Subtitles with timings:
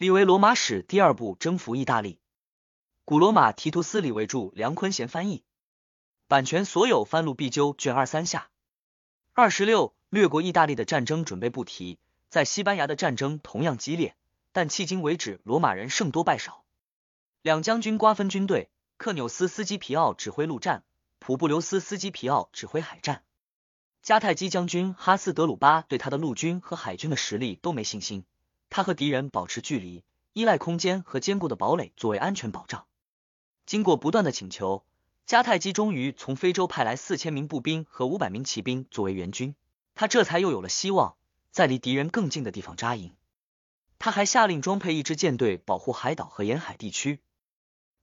[0.00, 2.18] 立为罗马史第二部征服意大利。
[3.04, 5.44] 古罗马提图斯李维著，梁坤贤翻译。
[6.26, 7.74] 版权所有，翻录必究。
[7.76, 8.48] 卷二三下。
[9.34, 11.98] 二十六，掠过意大利的战争准备不提，
[12.30, 14.16] 在西班牙的战争同样激烈，
[14.52, 16.64] 但迄今为止罗马人胜多败少。
[17.42, 20.82] 两将军瓜分军队，克纽斯斯基皮奥指挥陆战，
[21.18, 23.22] 普布留斯斯基皮奥指挥海战。
[24.02, 28.24] 迦太基将军哈斯德鲁巴对他的陆军和海军的实力都没信心，
[28.70, 30.02] 他和敌人保持距离，
[30.32, 32.86] 依赖空间和坚固的堡垒作为安全保障。
[33.66, 34.84] 经过不断的请求。
[35.26, 39.54] 迦太基终于从非洲派来四千名步兵和五百名骑兵作为援军，
[39.94, 41.14] 他这才又有了希望，
[41.52, 43.14] 在离敌人更近的地方扎营。
[44.00, 47.20] 他还下令装配一支舰队，保护海岛和沿海地区。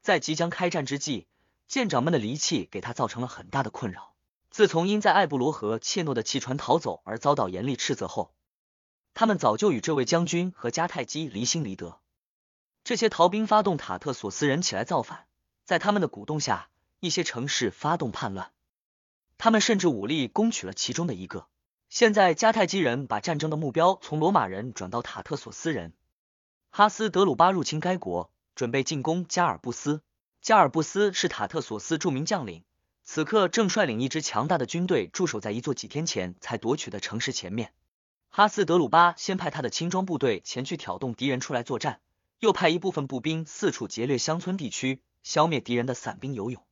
[0.02, 1.28] 在即将开战之际，
[1.68, 4.14] 舰长们的离弃给他造成了很大的困扰。
[4.50, 8.34] 自从因在艾布罗河怯懦的弃船逃走而遭到严厉斥责后，
[9.20, 11.98] 他们早就与这位将军和迦太基离心离德。
[12.84, 15.26] 这些逃兵发动塔特索斯人起来造反，
[15.66, 16.70] 在他们的鼓动下。
[17.00, 18.52] 一些城市发动叛乱，
[19.40, 21.48] 他们甚至武力攻取了其中的一个。
[21.90, 25.94] 现在迦太基人把战争的目标从罗马人转到塔特索斯人。
[26.70, 30.02] 哈斯德鲁巴入侵该国，准备进攻加尔布斯。
[30.42, 32.64] 加尔布斯是塔特索斯著名将领，
[33.04, 37.74] 此刻正率领一支强大的军队驻守在一座几天前才夺取的城市前面。
[38.38, 42.02] 哈斯德鲁巴先派他的轻装部队前去挑动敌人出来作战，
[42.38, 46.64] 又派一部分步兵四处劫掠乡村地区，消灭敌人的散兵游勇。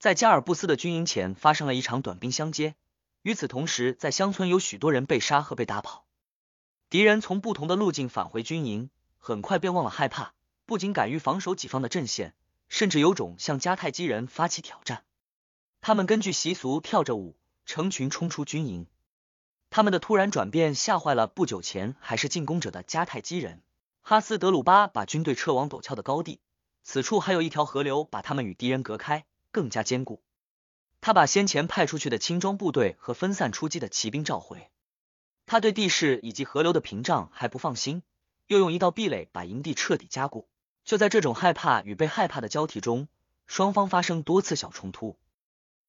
[0.00, 2.74] 在加尔布斯的军营前发生了一场短兵相接，
[3.22, 6.06] 与此同时，在乡村有许多人被杀和被打跑。
[6.88, 10.34] 敌人从不同的路径返回军营，很快便忘了害怕，
[10.66, 12.34] 不仅敢于防守己方的阵线，
[12.68, 15.04] 甚至有种向迦太基人发起挑战。
[15.80, 18.88] 他们根据习俗跳着舞，成群冲出军营。
[19.70, 23.62] 他们的突然转变吓坏了不久前还是进攻者的迦太基人。
[24.02, 26.40] 哈斯德鲁巴把军队撤往陡峭的高地，
[26.82, 29.24] 此处还有一条河流把他们与敌人隔开。
[29.52, 30.22] 更加坚固。
[31.00, 34.70] 他把先前派出去的轻装部队和分散出击的骑兵召回。
[35.44, 38.04] 他对地势以及河流的屏障还不放心，
[38.46, 40.48] 又用一道壁垒把营地彻底加固。
[40.84, 43.08] 就在这种害怕与被害怕的交替中，
[43.48, 45.18] 双方发生多次小冲突。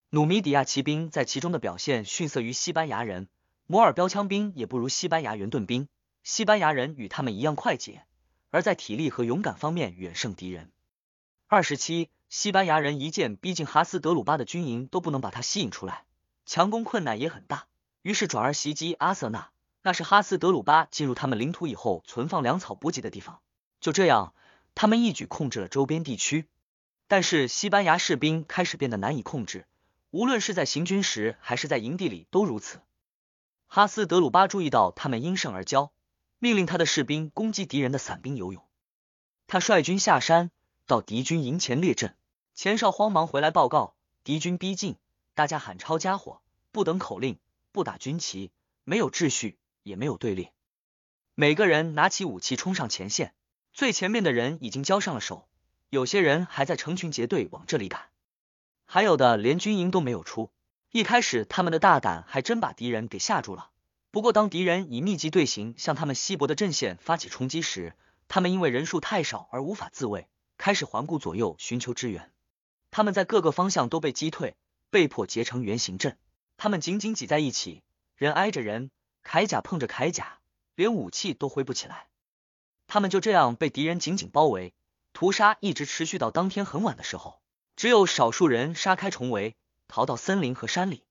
[0.10, 3.28] 努米底亚骑兵在其中的表现逊色于西班牙人，
[3.72, 5.88] 摩尔标枪兵也不如西班牙圆盾兵。
[6.24, 8.06] 西班牙人与他们一样快捷，
[8.50, 10.74] 而在体力和勇敢方面远胜敌人。
[11.48, 12.10] 二十七。
[12.28, 16.04] 西班牙人一见逼近哈斯德鲁巴的军营，都不能把他吸引出来，
[16.46, 17.68] 强攻困难也很大，
[18.02, 19.52] 于是转而袭击阿瑟纳，
[19.84, 23.40] 那是哈斯德鲁巴进入他们领土以后存放粮草补给的地方。
[23.80, 24.34] 就这样，
[24.76, 26.50] 他们一举控制了周边地区。
[27.08, 29.66] 但是西班牙士兵开始变得难以控制，
[30.10, 32.82] 无论是在行军时还是在营地里都如此。
[33.74, 35.92] 哈斯德鲁巴注意到他们因胜而骄，
[36.40, 38.62] 命令他的士兵攻击敌人的散兵游勇。
[39.48, 40.52] 他率军下山，
[40.88, 42.14] 到敌军营前列阵。
[42.54, 43.96] 前哨慌忙回来报告，
[44.26, 44.98] 敌军逼近，
[45.36, 46.42] 大家喊抄家伙，
[46.74, 47.40] 不等口令，
[47.72, 48.52] 不打军旗，
[48.84, 50.52] 没有秩序，也没有队列，
[51.34, 53.34] 每个人拿起武器冲上前线。
[53.72, 55.48] 最前面的人已经交上了手，
[55.90, 58.10] 有些人还在成群结队往这里赶，
[58.84, 60.52] 还有的连军营都没有出。
[60.92, 63.70] 一开始他们的大胆还真把敌人给吓住了，
[64.12, 67.96] 不过当敌人以密集队形向他们稀薄的阵线发起冲击时，
[68.28, 72.34] 他们因为人数太少而无法自卫，开始环顾左右寻求支援。
[72.92, 74.58] 他们在各个方向都被击退，
[74.90, 76.18] 被迫结成圆形阵。
[76.58, 77.84] 他们紧紧挤在一起，
[78.18, 78.92] 人挨着人，
[79.24, 80.40] 铠甲碰着铠甲，
[80.76, 82.08] 连武器都挥不起来。
[82.88, 84.74] 他们就这样被敌人紧紧包围，
[85.14, 87.40] 屠杀一直持续到当天很晚的时候。
[87.78, 89.56] 只有少数人杀开重围，
[89.92, 91.04] 逃到森林和山里。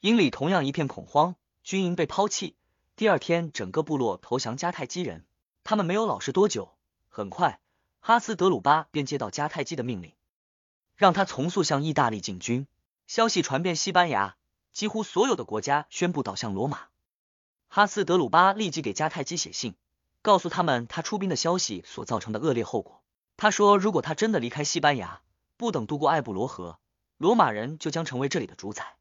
[0.00, 1.34] 营里同样一片恐慌，
[1.64, 2.54] 军营被抛弃。
[2.94, 5.24] 第二天，整个部落投降迦太基人。
[5.64, 6.74] 他们没有老实多久，
[7.08, 7.58] 很快，
[8.00, 10.12] 哈斯德鲁巴便接到迦太基的命令。
[10.94, 12.66] 让他从速向意大利进军。
[13.06, 14.36] 消息传遍西班牙，
[14.72, 16.80] 几乎所有的国家宣布倒向罗马。
[17.68, 19.74] 哈斯德鲁巴立即给迦太基写信，
[20.20, 23.02] 告诉他们他出兵的消息所造成的恶劣后果。
[23.38, 25.22] 他说，如果他真的离开西班牙，
[25.56, 26.78] 不等渡过艾布罗河，
[27.22, 28.96] 罗马人就将成为这里的主宰。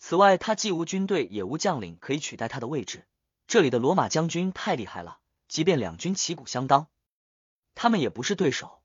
[0.00, 3.06] 此外，他既无军队，也无将领可以取代他的位置。
[3.46, 6.88] 这里的罗马将军太厉害了，即便两军旗鼓相当，
[7.76, 8.80] 他们也不是对手。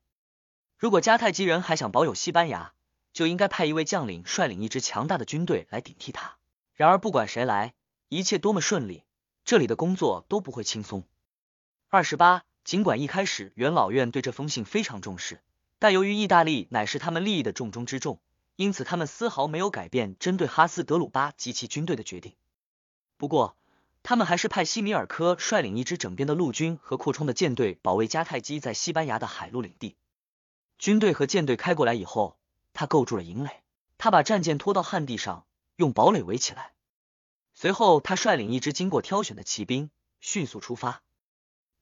[0.78, 2.72] 如果迦太基人还想保有西班牙，
[3.12, 6.36] 就应该派一位将领率领一支强大的军队来顶替他。
[6.74, 7.74] 然而不管谁来，
[8.08, 9.02] 一切多么顺利，
[9.44, 11.02] 这里的工作都不会轻松。
[11.88, 15.40] 二十八，尽管一开始元老院对这封信非常重视，
[15.80, 18.20] 但由于意大利乃是他们利益的重中之重，
[18.62, 22.36] 因此他们丝毫没有改变针对哈斯德鲁巴及其军队的决定。
[23.16, 23.56] 不过，
[24.04, 29.96] 他们还是派西米尔科率领一支整编的陆军和扩充的舰队保卫迦太基在西班牙的海陆领地。
[30.78, 32.38] 军队和舰队开过来以后，
[32.72, 33.64] 他构筑了营垒，
[33.98, 35.44] 他把战舰拖到旱地上，
[35.74, 36.70] 用堡垒围起来。
[37.54, 41.02] 随后，他率领一支经过挑选的骑兵迅速出发。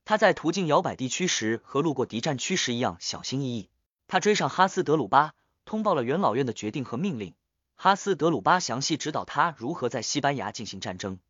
[0.07, 3.69] 他在途经摇摆地区时和路过敌占区时一样小心翼翼。
[4.09, 5.35] 他追上哈斯德鲁巴，
[5.71, 7.33] 通报了元老院的决定和命令。
[7.77, 11.21] 哈斯德鲁巴详细指导他如何在西班牙进行战争。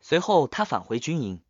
[0.00, 1.42] 随后，他返回军营。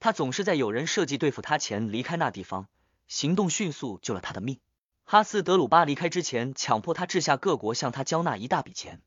[0.00, 2.68] 他总是在有人设计对付他前离开那地方，
[3.08, 4.58] 行动迅速救了他的命。
[5.04, 9.02] 哈斯德鲁巴离开之前，强迫他治下各国向他交纳一大笔钱。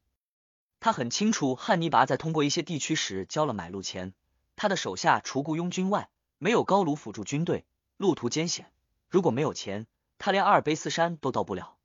[0.80, 4.14] 他很清楚，汉尼拔在通过一些地区时交了买路钱。
[4.56, 6.08] 他的手下除雇佣军外，
[6.38, 7.66] 没有高卢辅助军队，
[7.98, 8.72] 路途艰险。
[9.10, 9.88] 如果没有钱，
[10.20, 11.77] 他连阿尔卑斯山都到不了。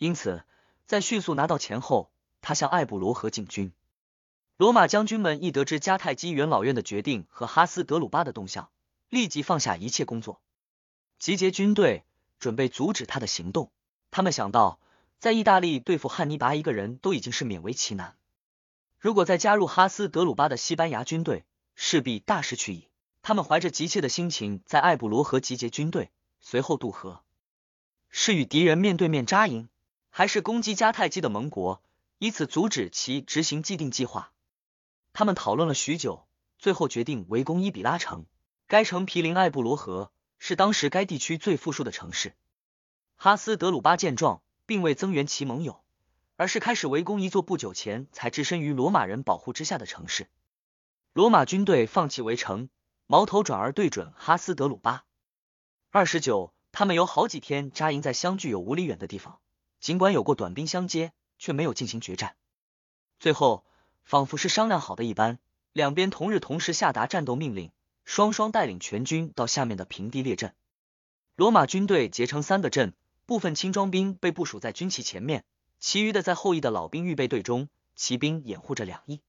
[0.00, 0.42] 因此。
[0.86, 2.10] 在迅速拿到钱后，
[2.40, 3.72] 他向艾布罗河进军。
[4.56, 8.70] 罗马将军们一得知迦太基元老院的决定和哈斯德鲁巴的动向，
[9.08, 10.40] 立即放下一切工作，
[11.20, 12.02] 集结军队，
[12.40, 13.70] 准备阻止他的行动。
[14.10, 14.80] 他们想到，
[15.20, 18.16] 在意大利对付汉尼拔一个人都已经是勉为其难，
[18.98, 21.44] 如果再加入哈斯德鲁巴的西班牙军队，
[21.76, 22.88] 势必大势去矣。
[23.22, 26.10] 他们怀着急切的心情，在艾布罗河集结军队，
[26.40, 27.22] 随后渡河，
[28.08, 29.68] 是与敌人面对面扎营。
[30.10, 31.82] 还是攻击迦太基的盟国，
[32.18, 34.32] 以此阻止其执行既定计划。
[35.12, 36.26] 他们讨论了许久，
[36.58, 38.26] 最后决定围攻伊比拉城。
[38.66, 42.34] 该城毗邻艾布罗河，是当时该地区最富庶的城市。
[43.16, 45.82] 哈斯德鲁巴见状，并未增援其盟友，
[46.36, 50.28] 而是开始围攻一座不久前才置身于罗马人保护之下的城市。
[51.12, 52.68] 罗马军队放弃围城，
[53.06, 55.04] 矛头转而对准哈斯德鲁巴。
[55.90, 59.40] 二十九，他们有好几天扎营在相距有五里远的地方。
[59.80, 62.36] 尽管有过短兵相接，却没有进行决战。
[63.18, 63.64] 最后，
[64.04, 65.38] 仿佛是商量好的一般，
[65.72, 67.72] 两边同日同时下达战斗命令，
[68.04, 70.54] 双双带领全军到下面的平地列阵。
[71.34, 72.92] 罗马军队结成三个阵，
[73.24, 75.44] 部分轻装兵被部署在军旗前面，
[75.78, 79.22] 其余的在后翼的老兵预备队中，骑兵掩护着两翼。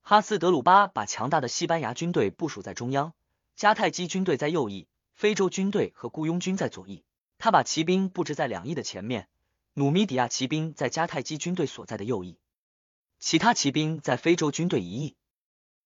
[0.00, 3.12] 哈斯德鲁巴把强大的西班牙军队部署在中央，
[3.58, 7.04] 迦太基军队在右翼，非洲军队和雇佣军在左翼。
[7.38, 9.28] 他把骑兵布置在两翼的前面。
[9.78, 12.38] 努米底亚骑兵在迦太基军队所在的右翼，
[13.18, 15.16] 其他骑兵在非洲军队一翼，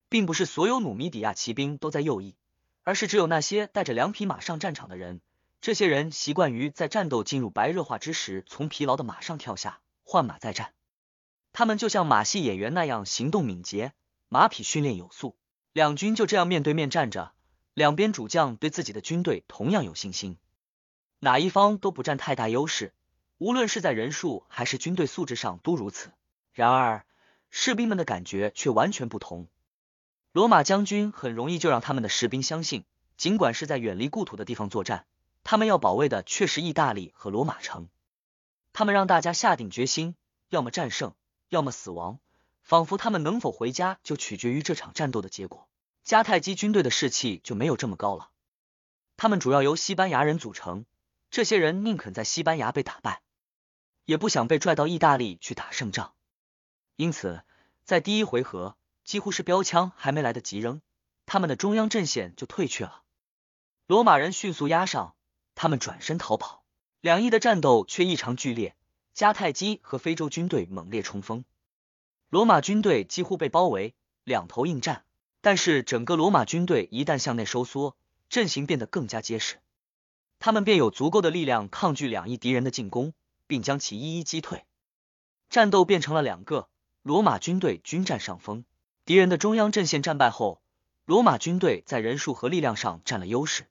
[0.08, 2.36] 并不是所有努米底亚骑兵都在右翼，
[2.84, 5.20] 而是只有那些带着两匹马上战场的人。
[5.60, 10.72] 这些人习惯于在战斗进入白热化之时，从疲劳的马上跳下，换马再战。
[11.52, 13.92] 他们就像马戏演员那样行动敏捷，
[14.28, 15.34] 马匹训练有素。
[15.72, 17.32] 两军就这样面对面站着，
[17.74, 20.38] 两边主将对自己的军队同样有信心，
[21.18, 22.94] 哪一方都不占太大优势。
[23.40, 26.12] 无论是在人数还是军队素质上都如此。
[26.52, 27.06] 然而，
[27.48, 29.48] 士兵们的感觉却完全不同。
[30.30, 32.84] 罗马将军很容易就让他们的士兵相信，
[33.16, 35.06] 尽管是在远离故土的地方作战，
[35.42, 37.88] 他们要保卫的却是意大利和罗马城。
[38.74, 40.16] 他们让大家下定决心，
[40.50, 41.14] 要么战胜，
[41.48, 42.18] 要么死亡，
[42.62, 45.66] 仿佛他们能否回家就取决于这场战斗的结果。
[46.04, 48.28] 迦太基军队的士气就没有这么高了。
[49.16, 50.84] 他们主要由西班牙人组成，
[51.30, 53.22] 这些人宁肯在西班牙被打败。
[54.04, 56.12] 也不想被拽到意大利去打胜仗，
[56.96, 57.42] 因此
[57.84, 60.80] 在第一回合几乎是标枪还没来得及扔，
[61.26, 63.02] 他们的中央阵线就退却了。
[63.86, 65.14] 罗马人迅速压上，
[65.54, 66.64] 他们转身逃跑。
[67.00, 68.76] 两翼的战斗却异常剧烈，
[69.16, 71.44] 迦太基和非洲军队猛烈冲锋，
[72.28, 73.94] 罗马军队几乎被包围，
[74.24, 75.04] 两头应战。
[75.40, 77.96] 但是整个罗马军队一旦向内收缩，
[78.28, 79.56] 阵型变得更加结实，
[80.38, 83.14] 他们便有足够的力量抗拒两翼敌人的进攻。
[83.50, 84.64] 并将其一一击退，
[85.48, 86.68] 战斗变成了两个。
[87.02, 88.64] 罗马军队均占上风，
[89.04, 90.62] 敌人的中央阵线战败后，
[91.04, 93.66] 罗马军队在人数和力量上占了优势，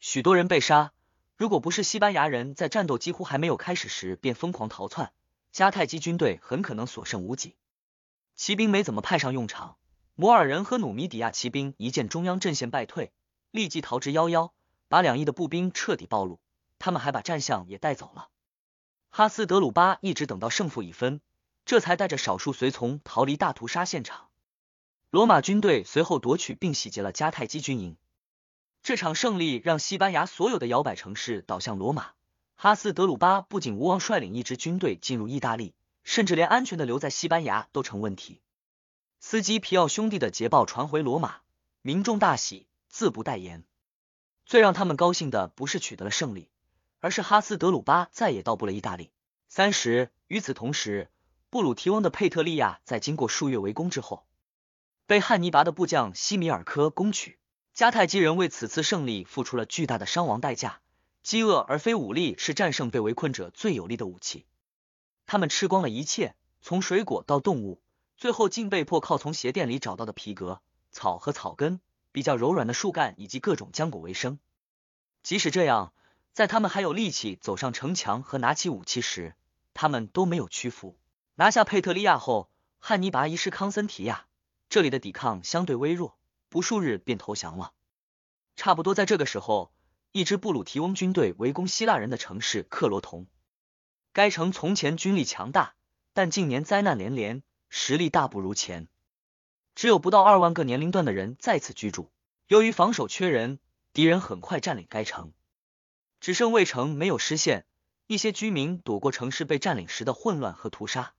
[0.00, 0.92] 许多人被杀。
[1.38, 5.12] 如果不是西班牙人在战斗几乎还没有开始时便疯狂逃窜，
[5.50, 7.56] 迦太基军队很可能所剩无几。
[8.36, 9.78] 骑兵没怎么派上用场，
[10.14, 13.12] 摩尔人和努米底亚骑兵一见中央阵线败退，
[13.50, 14.50] 立即逃之夭夭，
[14.88, 16.38] 把两翼的步兵彻底暴露。
[16.78, 18.28] 他们还把战象也带走了。
[19.10, 21.20] 哈斯德鲁巴一直等到胜负已分，
[21.64, 24.28] 这才带着少数随从逃离大屠杀现场。
[25.10, 27.96] 罗马军队随后夺取并洗劫了迦太基军营。
[28.84, 32.12] 这场胜利让西班牙所有的摇摆城市倒向罗马。
[32.54, 35.74] 哈斯德鲁巴不仅无望率领一支军队进入意大利，
[36.04, 38.40] 甚至连安全的留在西班牙都成问题。
[39.18, 41.40] 斯基皮奥兄弟的捷报传回罗马，
[41.82, 43.64] 民众大喜，自不待言。
[44.46, 46.48] 最让他们高兴的不是取得了胜利。
[47.00, 49.10] 而是哈斯德鲁巴再也到不了意大利。
[49.48, 51.10] 三十，与此同时，
[51.50, 54.24] 布鲁提翁的佩特利亚在经过数月围攻之后，
[55.06, 57.38] 被汉尼拔的部将西米尔科攻取。
[57.74, 60.80] 迦太基人为此次胜利付出了巨大的伤亡代价。
[61.22, 64.46] 饥饿而非武力是战胜被围困者最有力的武器。
[65.26, 67.80] 他们吃光了一切，从水果到动物，
[68.16, 71.80] 最后竟被迫靠从鞋垫里找到的皮革、草和草根、
[72.10, 74.38] 比较柔软的树干以及各种浆果为生。
[75.22, 75.92] 即使这样，
[76.32, 79.34] 在他们还有力气走上城墙和拿起武器时，
[79.74, 80.98] 他们都没有屈服。
[81.34, 84.26] 拿下佩特利亚后，汉尼拔遗失康森提亚，
[84.68, 86.16] 这里的抵抗相对微弱，
[86.48, 87.72] 不数日便投降了。
[88.56, 89.72] 差不多在这个时候。
[90.12, 93.28] 一支布鲁提翁军队围攻希腊人的城市克罗同，
[94.12, 95.74] 该城从前军力强大，
[96.14, 98.88] 但近年灾难连连，实力大不如前，
[99.76, 102.10] 只有不到二万个年龄段的人在此居住。
[102.48, 103.60] 由于防守缺人，
[103.92, 105.32] 敌人很快占领该城，
[106.20, 107.64] 只剩卫城没有失陷。
[108.06, 111.14] 一些居民躲过城市被占领时的混乱和屠杀，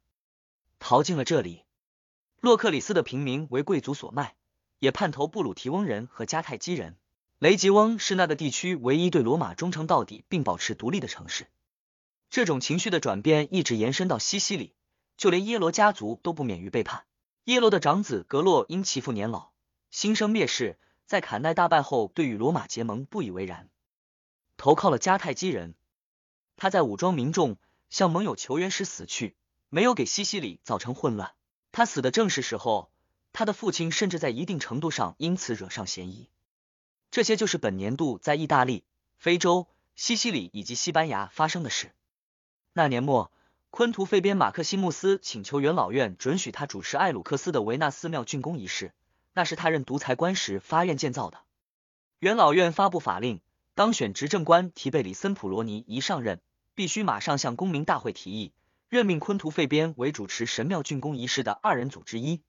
[0.78, 1.64] 逃进了这里。
[2.42, 4.36] 洛克里斯的平民为贵族所卖，
[4.80, 6.98] 也叛投布鲁提翁人和迦太基人。
[7.40, 11.48] 雷吉翁是那个地区唯一对罗马忠诚到底并保持独立的城市。
[12.30, 14.76] 这种情绪的转变一直延伸到西西里，
[15.18, 17.06] 就连耶罗家族都不免于背叛。
[17.46, 19.52] 耶罗的长子格洛因其父年老，
[19.90, 23.70] 心生蔑视，在坎奈大败后，对与罗马结盟不以为然，
[24.62, 25.74] 投靠了迦太基人。
[26.56, 27.58] 他在武装民众
[27.90, 29.36] 向盟友求援时死去，
[29.70, 31.32] 没有给西西里造成混乱。
[31.72, 32.92] 他死的正是时候，
[33.34, 36.30] 他的父亲甚至在一定程度上因此惹上嫌疑。
[37.10, 38.84] 这些就是本年度在意大利、
[39.18, 39.66] 非洲、
[39.96, 41.92] 西西里以及西班牙发生的事。
[42.74, 43.32] 那年末，
[43.72, 48.94] 昆图费边马克西穆斯请求元老院准许他主持艾鲁克斯的维纳斯庙竣工仪式，
[49.34, 51.40] 那是他任独裁官时发愿建造的。
[52.20, 53.42] 元老院发布法令，
[53.82, 56.40] 当选执政官提贝里森普罗尼一上任，
[56.76, 58.54] 必须马上向公民大会提议，
[58.90, 62.44] 任命昆图费边为主持神庙竣工仪式的二人组之一。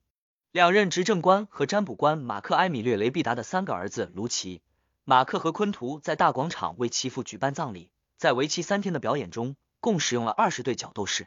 [0.51, 4.61] 两任执政官和占卜官马克埃米略雷必达的三个儿子卢奇、
[5.05, 11.25] 马克和昆图在大广场为其父举办葬礼，在为期三天的表演中，共使用了二十对角斗士。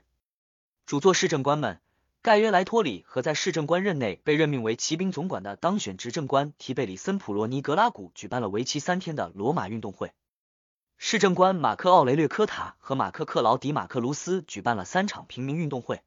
[0.85, 1.81] 主座市政官们
[2.27, 10.11] 盖约莱托里和在市政官任内被任命为骑兵总管的当选执政官提贝里森普罗尼格拉古举办了为期三天的罗马运动会。
[10.99, 16.03] 市政官马克奥雷略科塔和马克克劳迪马克卢斯举办了三场平民运动会。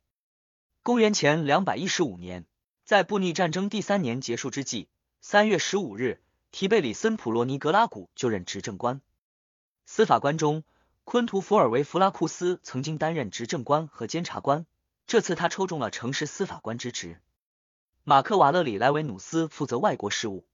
[0.83, 2.45] 公元前两百一十五年。
[2.83, 4.89] 在布匿战争第三年结束之际，
[5.21, 6.21] 三月十五日，
[6.51, 8.99] 提贝里森普罗尼格拉古就任执政官。
[9.85, 10.65] 司法官中，
[11.05, 14.65] 昆图福尔维弗拉库斯曾经担任执政官和监察官，
[15.09, 17.19] 这次他抽中了城市司法官之职。
[18.03, 20.45] 马克瓦勒里莱维努斯负责外国事务。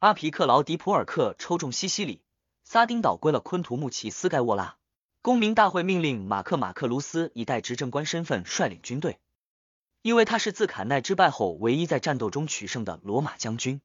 [0.00, 2.20] 阿皮克劳迪普尔克抽中西西里，
[2.62, 4.76] 撒丁岛归了昆图穆奇斯盖沃拉。
[5.22, 9.18] 公民大会命令马克马克卢斯以代执政官身份率领军队。
[10.02, 13.80] 因为他是自坎奈之败后唯一在战斗中取胜的罗马将军。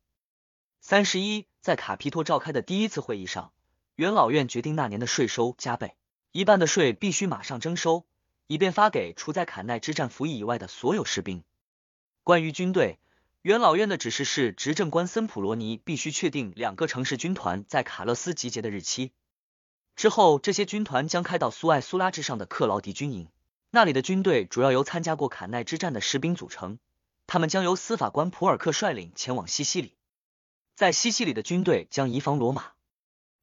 [0.82, 3.54] 三十一，在卡皮托召开的第一次会议上，
[3.96, 5.96] 元老院决定那年的税收加倍，
[6.34, 8.06] 一半的税必须马上征收，
[8.48, 11.44] 以便发给除在坎奈之战服役以外的所有士兵。
[12.24, 13.00] 关于军队，
[13.42, 19.12] 元老院的指示是，执政官森普罗尼必须确定两个城市军团在卡勒斯集结的日期，
[19.96, 23.28] 之后这些军团将开到苏艾苏拉之上的克劳迪军营。
[23.72, 26.80] 那里的军队主要由参加过坎奈之战的士兵组成，
[27.28, 29.96] 他们将由司法官普尔克率领前往西西里。
[30.76, 32.72] 在西西里的军队将移防罗马。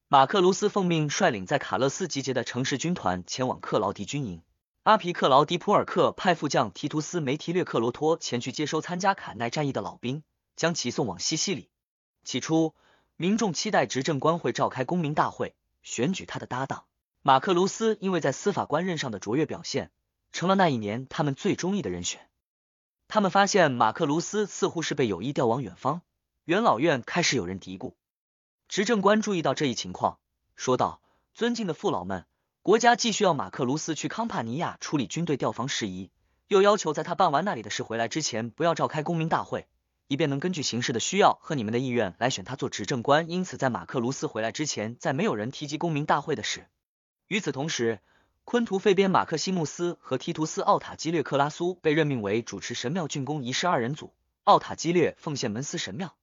[0.08, 4.42] 马克卢斯奉命率领在卡勒斯集结的城市军团前往克劳迪军营。
[4.84, 10.24] 阿皮克劳迪普尔克派副将提图斯梅提略克罗托前去接收参加坎奈战役的老兵，
[10.56, 11.70] 将其送往西西里。
[12.24, 12.74] 起初，
[13.16, 16.84] 民众期待执政官会召开公民大会，选举他的搭档。
[17.22, 19.92] 马克卢斯因为在司法官任上的卓越表现。
[20.32, 22.26] 成了那一年他们最中意的人选。
[23.06, 26.00] 他们发现马克卢斯似乎是被有意调往远方。
[26.44, 27.92] 元老院开始有人嘀咕。
[28.66, 30.18] 执政官注意到这一情况，
[30.56, 31.02] 说道
[31.34, 32.24] ：“尊敬的父老们，
[32.62, 36.12] 国家既需要马克卢斯去康帕尼亚处理军队调防事宜，
[36.46, 39.66] 又要求在他办完那里的事回来之前不要召开公民大会，
[40.06, 43.28] 以便能根据形势的需要和你们的意愿来选他做执政官。
[43.28, 46.68] 因此，在马克卢斯回来之前，再没有人提及公民大会的事。
[47.28, 48.00] 与此同时。”
[48.44, 54.12] 昆图费边马克西穆斯和提图斯奥塔基略克拉苏被任命为主持神庙竣工仪式二人组。
[54.42, 56.16] 奥塔基略奉献门斯神庙，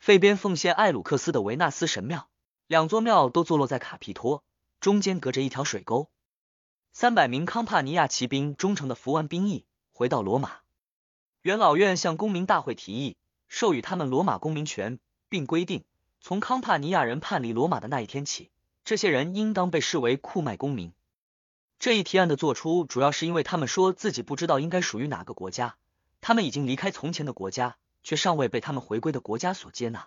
[0.00, 2.28] 费边奉献艾鲁克斯的维纳斯神庙。
[2.66, 4.42] 两座庙都坐落在卡皮托，
[4.86, 6.12] 中间隔着一条水沟。
[6.92, 10.58] 三百名康帕尼亚骑兵忠诚的服完兵役，回到罗马。
[11.42, 13.16] 元老院向公民大会提议，
[13.48, 15.82] 授予他们罗马公民权，并规定，
[16.20, 18.52] 从康帕尼亚人叛离罗马的那一天起，
[18.84, 20.92] 这些人应当被视为库麦公民。
[21.80, 25.74] 这一提案的做出，主要是因为他们说自己不知道应该属于哪个国家，
[26.20, 30.06] 他们已经离开从前的国家，却尚未被他们回归的国家所接纳。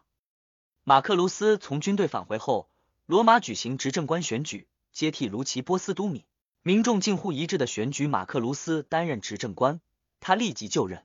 [0.86, 2.69] 马克卢斯从军队返回后，
[3.10, 6.28] 罗马举行执政官选举，接替卢奇波斯都米。
[6.62, 9.82] 民众近乎一致的选举马克卢斯担任执政官，
[10.20, 11.04] 他立即就任。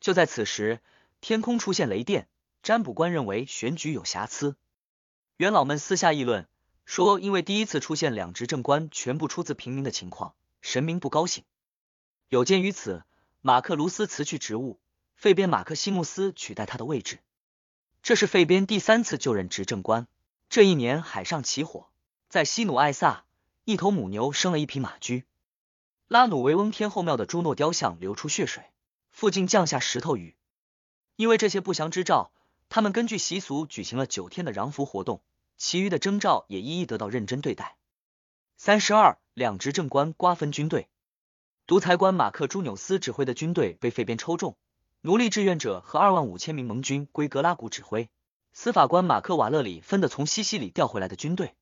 [0.00, 0.80] 就在此时，
[1.22, 2.28] 天空出现雷电，
[2.62, 4.56] 占卜官认为选举有瑕疵。
[5.38, 6.46] 元老们私下议论
[6.84, 11.44] 说，因为第一次出现两执政官全部出自平民的情况，神明不高兴。
[12.28, 13.02] 有鉴于此，
[13.40, 14.78] 马克卢斯辞去职务，
[15.16, 17.20] 费边马克西穆斯取代他的位置。
[18.02, 20.06] 这是费边第三次就任执政官。
[20.54, 21.88] 这一年海上起火，
[22.28, 23.24] 在西努艾萨。
[23.64, 25.24] 一头母牛生了一匹马驹，
[26.06, 28.62] 拉努维翁天后庙的朱诺雕像流出血水，
[29.10, 30.36] 附近降下石头雨。
[31.16, 32.30] 因为这些不祥之兆，
[32.68, 35.24] 他们根据习俗举行了九天的攘服活动，
[35.56, 37.76] 其余的征兆也一一得到认真对待。
[38.56, 40.88] 三十二，两执政官瓜分军队，
[41.66, 44.56] 独裁官马克朱纽斯指挥的军队被费边抽中，
[45.00, 48.08] 奴隶志愿者和二万五千名盟军归格拉古指挥，
[48.56, 51.56] 司法官马克瓦勒里分的从西西里调回来的军队。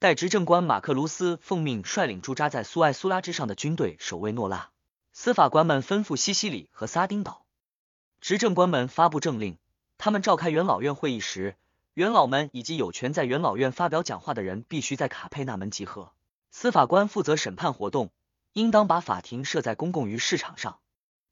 [0.00, 4.70] 代执政官马克卢斯奉命率领驻扎在苏艾苏拉之上的军队守卫诺拉，
[5.12, 7.46] 司法官们吩咐西西里和撒丁岛。
[8.20, 9.58] 执政官们发布政令，
[9.96, 11.56] 他们召开元老院会议时，
[11.94, 16.10] 元老们以及有权在元老院发表讲话的人必须在卡佩纳门集合。
[16.50, 18.10] 司法官负责审判活动，
[18.54, 20.80] 应当把法庭设在公共于市场上，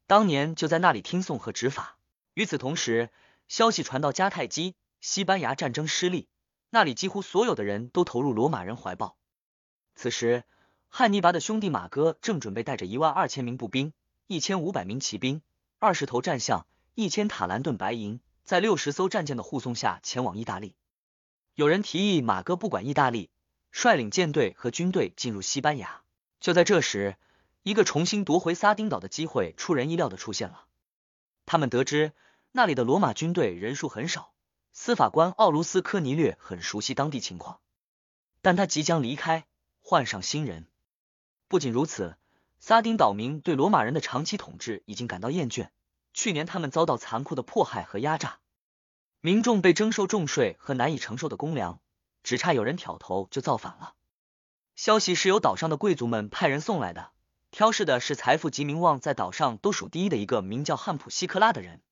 [0.06, 1.96] 当年就在那里听讼和执法。
[2.34, 3.10] 与此同时，
[3.48, 6.28] 消息传到迦太基，西班牙战争失利。
[6.70, 9.16] 那里几乎所有的人都投入罗马人怀抱。
[9.94, 10.44] 此时，
[10.88, 13.92] 汉尼拔的兄弟马哥正准备带着一万二千名步兵、
[14.26, 15.42] 一千五百名骑兵、
[15.78, 20.74] 二十头战象、一千塔兰顿白银，在六十艘战舰的护送下前往意大利。
[21.54, 23.30] 有人提议马哥不管意大利，
[23.70, 26.02] 率领舰队和军队进入西班牙。
[26.40, 27.16] 就在这时，
[27.62, 30.66] 一个重新夺回撒丁岛的机会出人意料的出现了。
[31.46, 32.12] 他们得知
[32.56, 34.32] 那里的罗马军队人数很少。
[34.72, 37.60] 司法官奥卢斯科尼略很熟悉当地情况，
[38.40, 39.44] 但他即将离开，
[39.82, 40.66] 换上新人。
[41.48, 42.16] 不仅如此，
[42.58, 45.68] 撒丁岛民对罗马人的长期统治已经感到厌倦。
[46.14, 48.38] 去年他们遭到残酷的迫害和压榨，
[49.20, 51.80] 民众被征收重税和难以承受的公粮，
[52.22, 53.92] 只差有人挑头就造反了。
[54.76, 57.10] 消息是由岛上的贵族们派人送来的，
[57.50, 61.82] 挑事的是财富及名望在岛上都数第一的一个名叫汉普西克拉的人。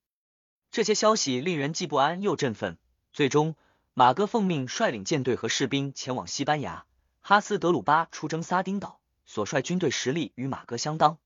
[0.75, 2.77] 这些消息令人既不安又振奋。
[3.13, 3.55] 最终，
[3.93, 6.83] 马哥奉命率领舰队和士兵前往西班牙。
[7.21, 11.17] 哈斯德鲁巴出征撒丁岛，所率军队实力与马哥相当。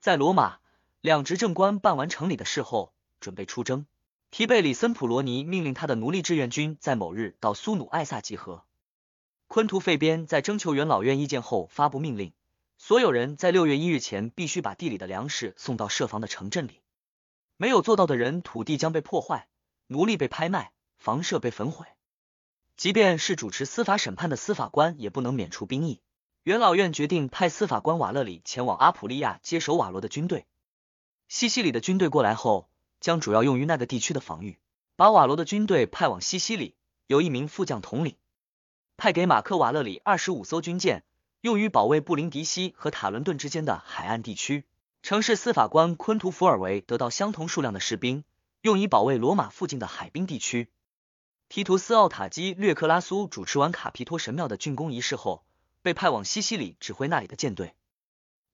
[0.00, 0.56] 在罗马，
[1.02, 3.84] 两执政官办完城里的事后，准备出征。
[4.30, 8.64] 提贝里森普罗尼命令他的奴隶志愿军在某日到苏努艾萨集合。
[9.48, 12.32] 昆图费边在征求元老院意见后发布命令，
[12.78, 16.80] 所有人在六月一日前必须把地里的粮食送到设防的城镇里。
[17.62, 19.46] 没有做到的人，土地将被破坏，
[19.86, 21.86] 奴隶被拍卖，房舍被焚毁。
[22.76, 26.00] 即便是主持司法审判的司法官，也不能免除兵役。
[26.42, 30.44] 元老院决定派司法官瓦勒里前往阿普利亚接手瓦罗的军队。
[31.28, 34.58] 西西里的军队过来后，将主要用于那个地区的防御。
[34.96, 36.74] 把瓦罗的军队派往西西里，
[37.06, 38.16] 由一名副将统领。
[38.96, 41.04] 派给马克瓦勒里二十五艘军舰，
[41.40, 44.64] 用于保卫布林迪西和塔伦顿之间的海岸地区。
[45.02, 48.22] 城市司法官昆图福尔维得到相同数量的士兵，
[48.60, 50.70] 用以保卫罗马附近的海滨地区。
[51.48, 55.42] 提图斯奥塔基略克拉苏主持完卡皮托神庙的竣工仪式后，
[55.82, 57.74] 被派往西西里指挥那里的舰队。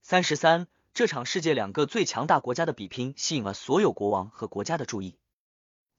[0.01, 5.17] 三十三，这场世界两个最强大国家的比拼吸引了所有国王和国家的注意，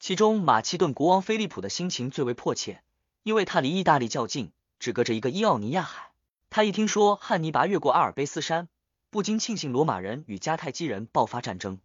[0.01, 2.83] 其中马其顿国王菲利普的心情最为迫切，
[3.23, 6.11] 因为他离意大利较近，只隔着一个伊奥尼亚海。
[6.51, 8.69] 他一听说汉尼拔越过阿尔卑斯山。
[9.11, 11.81] 不禁庆幸罗马人与迦太基人爆发战争，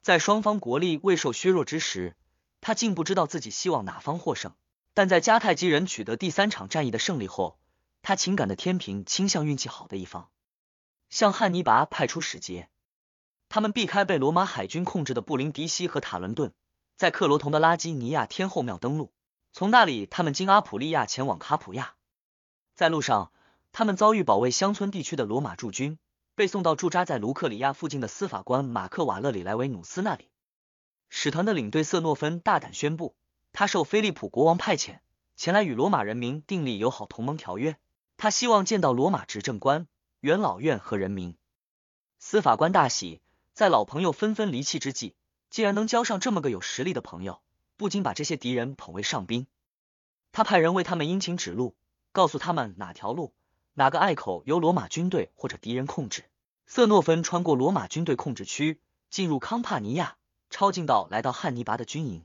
[0.00, 2.14] 在双方国力未受削弱之时，
[2.60, 4.54] 他竟不知道自己希望哪方获胜。
[4.94, 7.58] 但在迦太基人取得第三场战役的胜利后，
[8.00, 10.30] 他情感的天平倾向运气好的一方，
[11.10, 12.68] 向汉尼拔派出使节。
[13.48, 16.52] 他们避开被罗马海军控制的布林迪西和塔伦顿，
[16.96, 19.12] 在克罗同的拉基尼亚天后庙登陆，
[19.52, 21.96] 从那里他们经阿普利亚前往卡普亚。
[22.76, 23.32] 在路上，
[23.72, 25.98] 他们遭遇保卫乡村地区的罗马驻军。
[26.36, 30.28] 被送到驻扎在卢克里亚附近的司法官马克瓦勒里莱维努斯那里。
[31.08, 33.16] 使团的领队瑟诺芬大胆宣布，
[33.52, 34.98] 他受菲利普国王派遣
[35.34, 37.78] 前来与罗马人民订立友好同盟条约。
[38.18, 39.88] 他希望见到罗马执政官、
[40.20, 41.36] 元老院和人民。
[42.18, 43.22] 司法官大喜，
[43.54, 45.14] 在老朋友纷纷离弃之际，
[45.48, 47.40] 竟然能交上这么个有实力的朋友，
[47.78, 49.46] 不禁把这些敌人捧为上宾。
[50.32, 51.76] 他派人为他们殷勤指路，
[52.12, 53.32] 告诉他们哪条路。
[53.78, 56.24] 哪个隘口由罗马军队或者敌人控制？
[56.64, 60.16] 瑟诺芬穿过罗马军队控制区，进入康帕尼亚，
[60.48, 62.24] 抄近道来到汉尼拔的军营，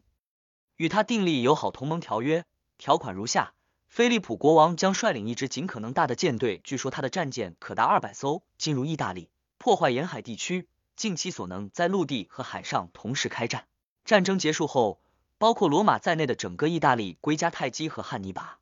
[0.77, 2.45] 与他订立友好同盟条约。
[2.77, 3.53] 条款如下：
[3.89, 13.67] 菲利普国王将率领一支尽可能大的舰队，据说他的战舰可达二百艘，进入意大利，破坏沿海地区，尽其所能在陆地和海上同时开战。
[14.05, 15.01] 战争结束后，
[15.37, 18.57] 包括罗马在内的整个意大利归加泰基和汉尼拔，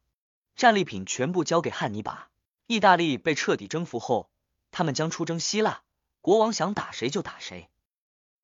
[0.56, 2.28] 战利品全部交给汉尼拔。
[2.69, 4.29] 意大利被彻底征服后，
[4.69, 5.82] 他们将出征希腊，
[6.21, 7.67] 国王想打谁就打谁。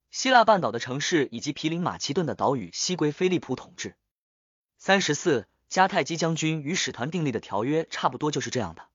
[0.09, 3.95] 希腊半岛的城市以及毗邻马其顿的岛屿西归菲利普统治。
[4.79, 8.88] 三十四，迦太基将军与使团订立的条约差不多就是这样的。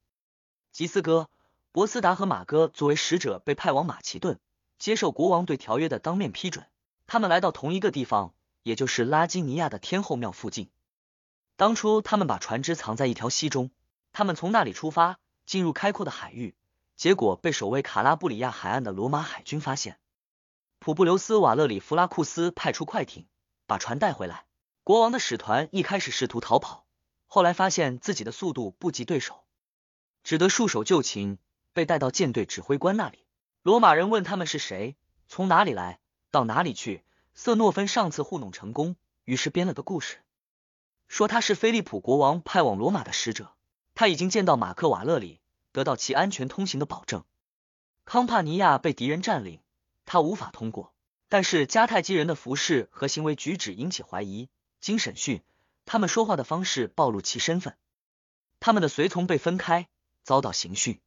[0.73, 1.31] 吉斯哥、
[1.71, 4.41] 博斯达和马哥作为使者被派往马其顿，
[4.81, 6.67] 接受国王对条约的当面批准。
[7.07, 10.69] 他们来到同一个地方，也就是拉基尼亚的天后庙附近。
[11.55, 13.71] 当初他们把船只藏在一条溪中，
[14.13, 16.55] 他们从那里出发，进入开阔的海域，
[16.97, 19.99] 结果被守卫卡拉布里亚海岸的罗马海军发现。
[20.79, 23.27] 普布留斯瓦勒里弗拉库斯派出快艇
[23.67, 24.47] 把船带回来。
[24.83, 26.87] 国王的使团一开始试图逃跑，
[27.27, 29.45] 后来发现自己的速度不及对手，
[30.25, 31.39] 只得束手就擒，
[31.73, 33.27] 被带到舰队指挥官那里。
[33.63, 34.97] 罗马人问他们是谁，
[35.29, 36.01] 从哪里来。
[36.31, 37.05] 到哪里去？
[37.35, 40.19] 瑟诺芬上次糊弄成功，于是编了个故事，
[41.09, 43.53] 说他是菲利普国王派往罗马的使者，
[44.01, 45.41] 他已经见到马克瓦勒里，
[45.73, 47.23] 得到其安全通行的保证。
[48.07, 49.61] 康帕尼亚被敌人占领，
[50.07, 50.95] 他无法通过。
[51.29, 54.49] 但是迦太基人的服饰和行为举止引起怀疑，
[54.81, 55.43] 经审讯，
[55.85, 57.77] 他们说话的方式暴露其身份。
[58.59, 59.87] 他们的随从被分开，
[60.23, 60.99] 遭到刑讯。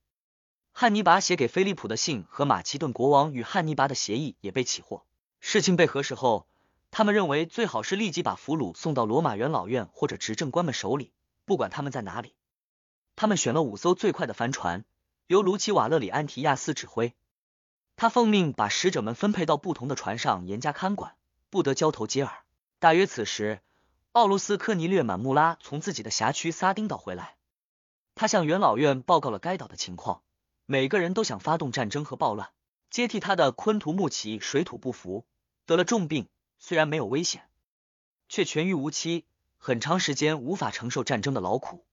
[0.72, 5.04] 汉尼拔写给菲利普的信和马其顿国王与汉尼拔的协议也被起获。
[5.40, 6.46] 事情被核实后，
[6.92, 11.12] 他们认为最好是立即把俘虏送到罗马元老院或者执政官们手里，
[11.46, 12.36] 不管他们在哪里。
[13.16, 14.86] 他们选了五艘最快的帆船，
[15.28, 17.14] 由卢奇瓦勒里安提亚斯指挥。
[17.96, 21.16] 他奉命把使者们分配到不同的船上，严加看管，
[21.50, 22.44] 不得交头接耳。
[22.80, 23.62] 大约此时，
[24.12, 27.36] 奥卢斯科尼略满穆拉从自己的辖区撒丁岛回来，
[28.16, 30.22] 他向元老院报告了该岛的情况。
[30.66, 32.50] 每个人都想发动战争和暴乱。
[32.90, 35.26] 接替他的昆图穆奇水土不服。
[35.66, 36.28] 得了重病，
[36.60, 37.50] 虽然没有危险，
[38.30, 39.26] 却痊愈无期，
[39.58, 41.84] 很长时间无法承受战争的劳苦。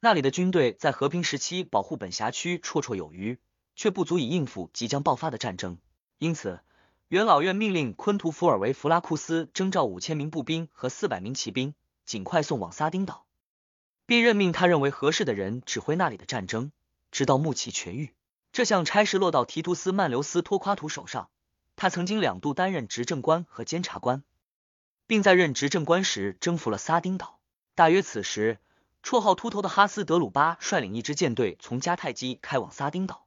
[0.00, 3.38] 那里的军队在和平时期保护本辖区绰绰有余，
[3.74, 5.78] 却不足以应付即将爆发的战争。
[6.18, 6.60] 因此，
[7.08, 13.26] 元老院命令昆图福尔维弗拉库斯征召五千名步兵和四百名骑兵，尽快送往撒丁岛，
[14.06, 16.70] 并任命他认为合适的人指挥那里的战争，
[17.10, 18.14] 直到穆奇痊愈。
[18.52, 21.28] 这项差事落到提图斯曼留斯托夸图手上。
[21.74, 24.24] 他曾经两度担任执政官和监察官，
[25.06, 27.38] 并在任执政官时征服了撒丁岛。
[27.76, 28.58] 大约此时，
[29.08, 33.24] 绰号秃头的哈斯德鲁巴率领一支舰队从迦太基开往撒丁岛。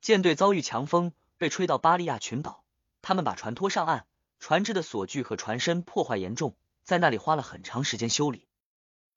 [0.00, 2.62] 舰队遭遇强风，被吹到巴利亚群岛。
[3.02, 4.06] 他们把船拖上岸，
[4.38, 8.46] 船只的锁具和船身破坏严重，在那里花了很长时间修理。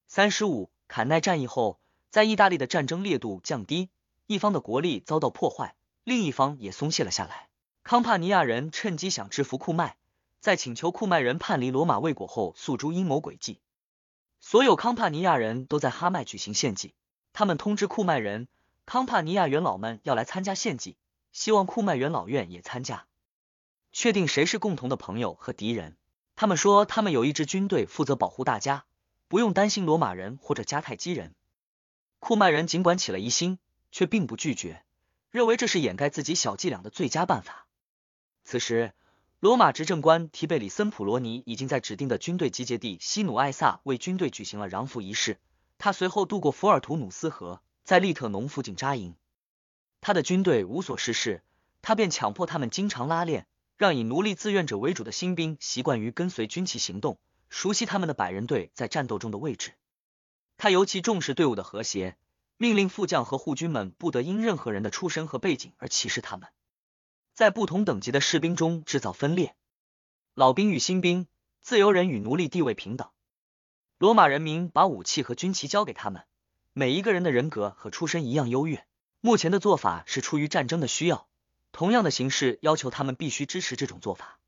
[0.08, 1.78] 三十五，坎奈战役后，
[2.10, 3.90] 在意大利的战争烈度降低，
[4.26, 7.48] 一方的国力遭到破坏，另一方也松懈了下来。
[7.84, 9.98] 康帕尼亚人趁机想制服库麦，
[10.40, 13.60] 在请求库麦人叛离罗马未果后，诉诸阴谋诡计。
[14.48, 16.94] 所有康帕尼亚人都在哈麦举行献祭，
[17.34, 18.48] 他们通知库麦人，
[18.86, 20.98] 康帕尼亚元老们要来参加献祭，
[21.32, 23.08] 希望库麦元老院也参加，
[23.92, 25.98] 确定谁是共同的朋友和敌人。
[26.36, 28.86] 他们说，他们有一支军队负责保护大家，
[29.28, 31.34] 不用担心罗马人或者迦太基人。
[32.20, 33.58] 库麦人尽管起了疑心，
[33.92, 34.86] 却并不拒绝，
[35.32, 37.66] 认为这是掩盖自己小伎俩的最佳办法。
[38.44, 38.94] 此时，
[39.42, 45.40] 罗马执政官提贝里森普罗尼已经在指定的军队集结地西努埃萨为军队举行了攘俘仪式。
[45.78, 49.16] 他随后渡过福尔图努斯河，在利特农附近扎营。
[50.00, 51.44] 他的军队无所事事，
[51.82, 53.46] 他便强迫他们经常拉练，
[53.76, 57.20] 让以奴隶自愿者为主的新兵习惯于跟随军旗行动，
[57.50, 59.74] 熟悉他们的百人队在战斗中的位置。
[60.58, 62.16] 他尤其重视队伍的和谐，
[62.58, 66.48] 命令副将和护军们不得因任何人的出身和背景而歧视他们。
[67.36, 69.58] 在不同等级的士兵中制造分裂，
[70.36, 71.28] 老兵与新兵，
[71.60, 73.10] 自由人与奴隶地位平等。
[73.98, 76.24] 罗马人民把武器和军旗交给他们，
[76.72, 78.88] 每一个人的人格和出身一样优越。
[79.20, 81.28] 目前的做法是出于战争的需要，
[81.74, 84.40] 同样的形式要求他们必须支持这种做法。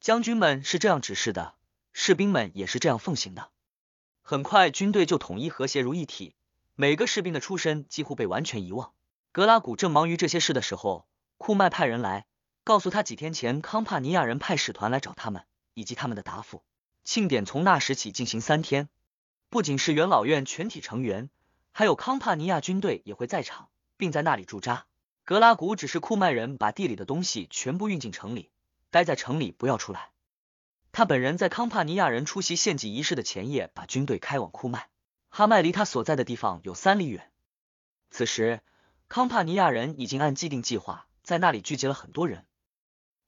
[0.00, 1.54] 将军们是这样指示的，
[1.92, 3.50] 士兵们也是这样奉行的。
[4.22, 6.34] 很快，军队就统一和谐如一体，
[6.74, 8.92] 每个士兵的出身几乎被完全遗忘。
[9.30, 11.07] 格拉古正忙于这些事的时候。
[11.38, 12.26] 库麦派人来
[12.64, 16.62] 告诉他，几天前康帕尼亚人派使团来找他们，以及他们的答复。
[17.04, 18.90] 庆典从那时起进行三天，
[19.48, 21.30] 不仅是元老院全体成员，
[21.72, 24.84] 还有康帕尼亚军队也会在场，并在那里驻扎。
[25.24, 28.50] 格拉古指示库麦人把地里的东西全部运进城里，
[28.90, 30.10] 待在城里不要出来。
[30.92, 34.88] 他本人在康帕尼亚人出席献祭仪式的前夜，把军队开往库麦。
[35.30, 37.30] 哈麦离他所在的地方有三里远。
[38.10, 38.60] 此时，
[39.08, 42.46] 康帕尼亚人已经按既定计划在那里聚集了很多人。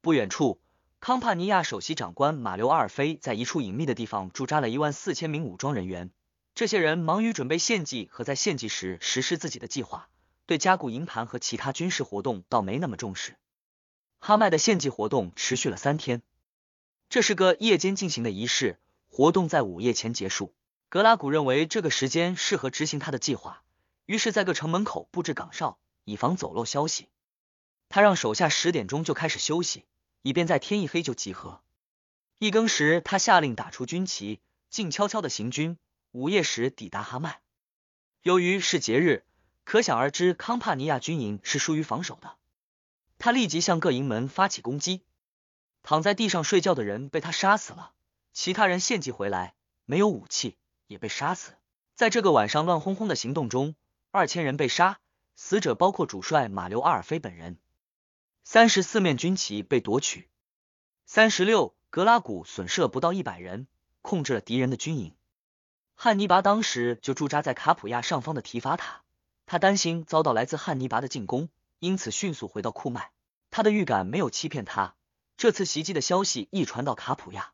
[0.00, 0.58] 不远处，
[1.00, 6.10] 康帕尼亚首席长官马留阿尔菲在一处隐秘的地方驻扎了一万四千名武装人员。
[6.54, 10.08] 这些人忙于准备献祭和在献祭时实施自己的计划，
[10.46, 13.36] 对加固营盘和其他军事活动倒没那么重视。
[14.18, 16.22] 哈麦的献祭活动持续了三天，
[17.10, 18.78] 这是个夜间进行的仪式，
[19.10, 20.54] 活动在午夜前结束。
[20.88, 23.62] 格拉古认为这个时间适合执行他的计划，
[24.06, 27.10] 于是，在各城门口布置岗哨，以防走漏消息。
[27.90, 29.84] 他让手下十点钟就开始休息，
[30.22, 31.60] 以便在天一黑就集合。
[32.38, 35.76] 一更时，他下令打出军旗，静悄悄的行军。
[36.12, 37.40] 午夜时抵达哈麦。
[38.22, 39.24] 由于是节日，
[39.64, 42.36] 可想而知，康帕尼亚军营是疏于防守的。
[43.18, 45.02] 他立即向各营门发起攻击。
[45.82, 47.92] 躺在地上睡觉的人被他杀死了，
[48.32, 50.56] 其他人献祭回来，没有武器。
[50.86, 51.52] 也被杀死。
[51.94, 53.76] 在这个晚上乱哄哄的行动中，
[54.10, 54.98] 二千人被杀，
[55.36, 57.58] 死者包括主帅马留阿尔菲本人。
[58.52, 60.28] 三十四面军旗被夺取。
[61.06, 63.68] 三十六，格拉古损失了不到一百人，
[64.02, 65.14] 控制了敌人的军营。
[65.94, 69.02] 汉尼拔当时就驻扎在卡普亚上方的提法塔，
[69.46, 73.12] 他担心遭到来自汉尼拔的进攻，因此迅速回到库麦。
[73.52, 74.96] 他的预感没有欺骗他，
[75.36, 77.52] 这次袭击的消息一传到卡普亚。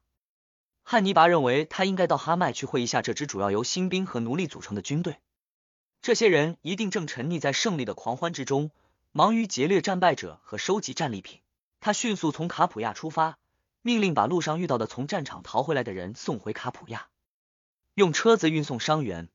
[0.82, 5.18] 汉尼拔认为他应该到哈麦去会一下这支主要由新兵和奴隶组成的军队。
[6.00, 8.70] 这些人一定正沉溺在胜利的狂欢之中，
[9.16, 11.40] 忙于劫掠战败者和收集战利品。
[11.80, 13.38] 他迅速从卡普亚出发，
[13.80, 17.08] 命令把路上遇到的从战场逃回来的人送回卡普亚，
[17.94, 19.30] 用车子运送伤员。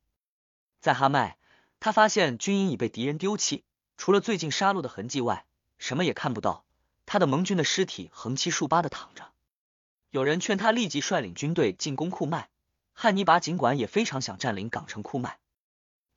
[0.78, 1.36] 在哈麦，
[1.80, 3.64] 他发现军营已被敌人丢弃，
[3.96, 5.44] 除了最近杀戮的痕迹外，
[5.78, 6.64] 什么也看不到。
[7.04, 9.32] 他的盟军的尸体横七竖八的躺着。
[10.10, 12.50] 有人劝他立即率领军队进攻库麦。
[12.92, 15.40] 汉尼拔尽管也非常想占领港城库麦，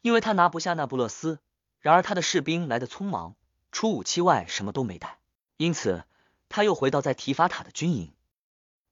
[0.04, 1.40] 因为他拿不下那不勒斯。
[1.80, 3.36] 然而他的士兵来的匆忙，
[3.78, 5.20] 除武器外什么都没带，
[5.58, 6.06] 因此
[6.48, 8.14] 他又回到在提法塔的军营。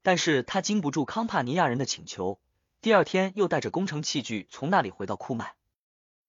[0.02, 2.38] 但是他经不住康帕尼亚人的请求，
[2.82, 5.56] 第二天又带着工程器具从那里回到库麦。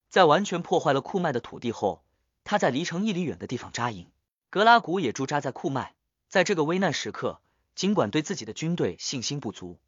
[0.09, 2.05] 在完全破坏了库麦的土地后，
[2.45, 4.09] 他在离城一里远的地方扎营。
[4.51, 5.97] 格拉古也驻扎在库麦，
[6.29, 7.41] 在这个危难时刻。
[7.75, 9.81] 尽管对自己的军队信心不足，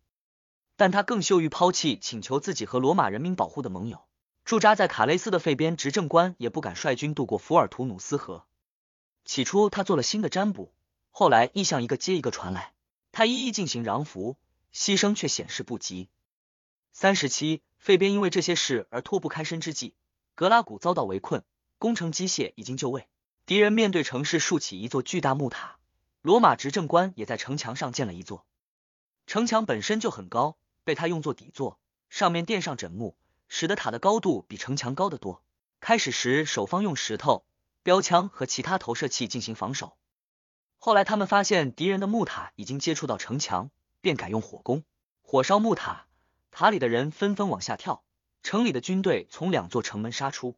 [0.74, 4.02] 但他更羞于抛弃请求自己和罗马人民保护的盟友。
[4.44, 8.44] 驻扎在卡雷斯的费边执政官也不敢率军渡过福尔图努斯河。
[9.26, 10.72] 起初他做了新的占卜，
[11.10, 12.72] 后来意象一个接一个传来，
[13.10, 14.36] 他一一进行让服，
[14.72, 16.08] 牺牲却显示不及。
[16.92, 19.94] 三十七，费边因为这些事而脱不开身之际，
[20.36, 21.42] 格拉古遭到围困，
[21.78, 23.08] 工程机械已经就位，
[23.46, 25.76] 敌人面对城市竖起一座巨大木塔。
[26.22, 28.46] 罗马执政官也在城墙上建了一座
[29.26, 33.16] 城墙，本身就很高，被他用作底座，上面垫上枕木，
[33.48, 35.42] 使得塔的高度比城墙高得多。
[35.80, 37.44] 开始时，守方用石头、
[37.86, 39.96] 标枪和其他投射器进行防守，
[40.76, 43.70] 后来他们发现敌人的木塔已经接触到城墙，
[44.00, 44.82] 便改用火攻，
[45.22, 46.06] 火烧木塔，
[46.50, 48.02] 塔里的人纷纷往下跳，
[48.42, 50.56] 城里的军队从两座城门杀出，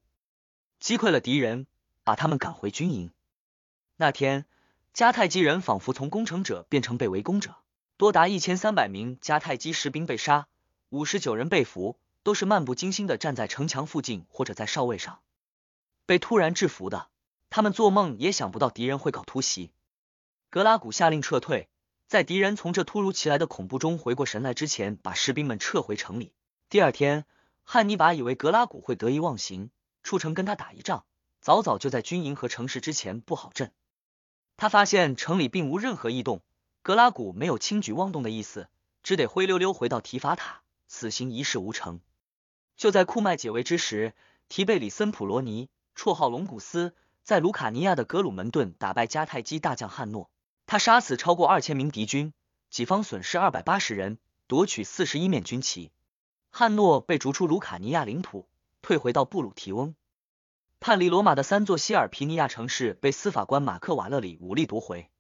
[0.81, 1.67] 击溃了敌人，
[2.03, 3.13] 把他们赶回军营。
[3.97, 4.47] 那天。
[4.95, 7.55] 迦太基人仿佛从攻城者变成被围攻者，
[7.99, 10.49] 多达一千三百名迦太基士兵被杀，
[10.89, 15.21] 五十九人被俘，都是漫不经心的站在城墙附近或者在哨位上，
[16.05, 17.07] 被突然制服的。
[17.51, 19.71] 他们做梦也想不到敌人会搞突袭。
[20.51, 21.69] 格拉古下令撤退，
[22.07, 26.33] 在敌人从这突如其来的恐怖中回过神来之前，把士兵们撤回城里。
[26.69, 27.25] 第二天，
[27.65, 29.71] 汉尼拔以为格拉古会得意忘形，
[30.03, 31.05] 出城跟他打一仗，
[31.41, 33.73] 早早就在军营和城市之前布好阵。
[34.57, 36.43] 他发现城里并无任何异动，
[36.83, 38.69] 格拉古没有轻举妄动的意思，
[39.03, 42.01] 只得灰溜溜回到提法塔，此行一事无成。
[42.77, 44.15] 就在库麦解围之时，
[44.49, 46.95] 提贝里森普罗尼，绰号龙古斯，
[47.29, 50.31] 在卢卡尼亚的格鲁门顿打败迦太基大将汉诺，
[50.65, 52.33] 他杀死超过二千名敌军，
[52.71, 55.93] 己方损失二百八十人，夺取四十一面军旗。
[56.49, 58.49] 汉诺被逐出卢卡尼亚领土，
[58.81, 59.95] 退回到布鲁提翁。
[60.81, 65.11] 叛离罗马的三座西尔皮尼亚城市被司法官马克瓦勒里武力夺回，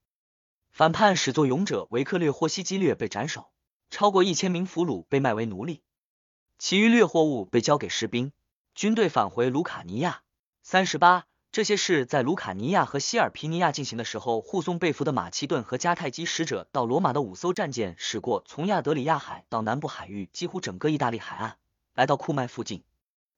[0.70, 3.50] 反叛始作俑者维克略霍西基略被斩首，
[3.90, 5.82] 超过一千名俘虏被卖为奴隶，
[6.56, 8.32] 其余掠获物被交给士兵，
[8.74, 10.22] 军队返回卢卡尼亚。
[10.62, 21.56] 三十八，这些事在卢卡尼亚和西尔皮尼亚进行的时候，护送被俘的马其顿和迦太基使者到罗马的五艘战舰驶过从亚德里亚海到南部海域几乎整个意大利海岸，
[21.94, 22.84] 来到库麦附近。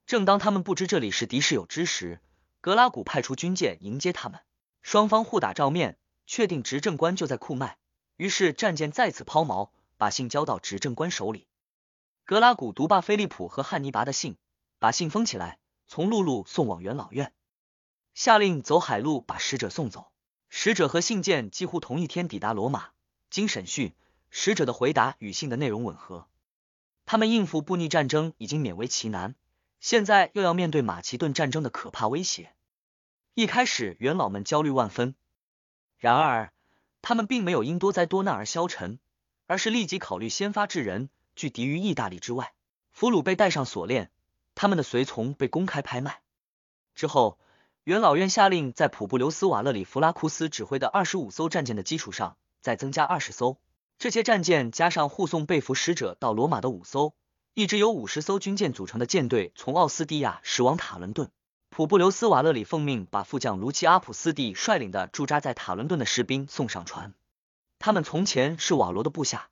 [0.06, 2.20] 正当他们不知这里是敌是友之时，
[2.60, 4.40] 格拉古派出军舰迎接他们，
[4.82, 5.96] 双方互打照面，
[6.26, 7.78] 确定执政官就在库麦。
[8.16, 11.46] 于是战舰再次抛锚，把信交到执政官手里。
[12.24, 14.36] 格拉古独霸菲利普和汉尼拔的信，
[14.80, 17.32] 把信封起来，从陆路送往元老院，
[18.20, 20.12] 下令走海路把使者送走。
[20.50, 22.90] 使者和信件几乎同一天抵达罗马，
[23.30, 23.94] 经审讯，
[24.28, 26.28] 使者的回答与信的内容吻合。
[27.06, 29.36] 他们应付布匿战争已经勉为其难，
[29.80, 32.52] 现在又要面对马其顿战争的可怕威胁。
[33.32, 35.14] 一开始元老们焦虑万分，
[35.96, 36.52] 然而
[37.00, 38.98] 他们并没有因多灾多难而消沉，
[39.46, 42.52] 而是立即考虑先发制人，拒敌于意大利之外。
[42.92, 44.10] 俘虏被戴上锁链，
[44.54, 46.20] 他们的随从被公开拍卖。
[46.94, 47.38] 之后，
[47.90, 53.58] 元老院下令在普布留斯瓦勒里弗拉库斯指挥的二十五艘战舰的基础上，再增加二十艘。
[53.98, 57.14] 这些战舰加上护送被俘使者到罗马的五艘，
[57.52, 61.32] 一支由五十艘军舰组成的舰队从奥斯蒂亚驶往塔伦顿。
[61.68, 67.12] 普布留斯瓦勒里奉命把副将卢奇阿普斯蒂率领的驻扎在塔伦顿的士兵送上船。
[67.80, 69.48] 他们从前是瓦罗的部下。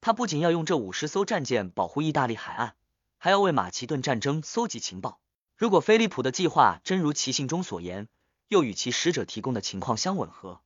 [0.00, 2.74] 他不仅要用这五十艘战舰保护意大利海岸，
[3.16, 5.18] 还要为马其顿战争搜集情报。
[5.58, 8.06] 如果菲利普的计划真如其信中所言，
[8.46, 10.60] 又与其使者提供的情况相吻合，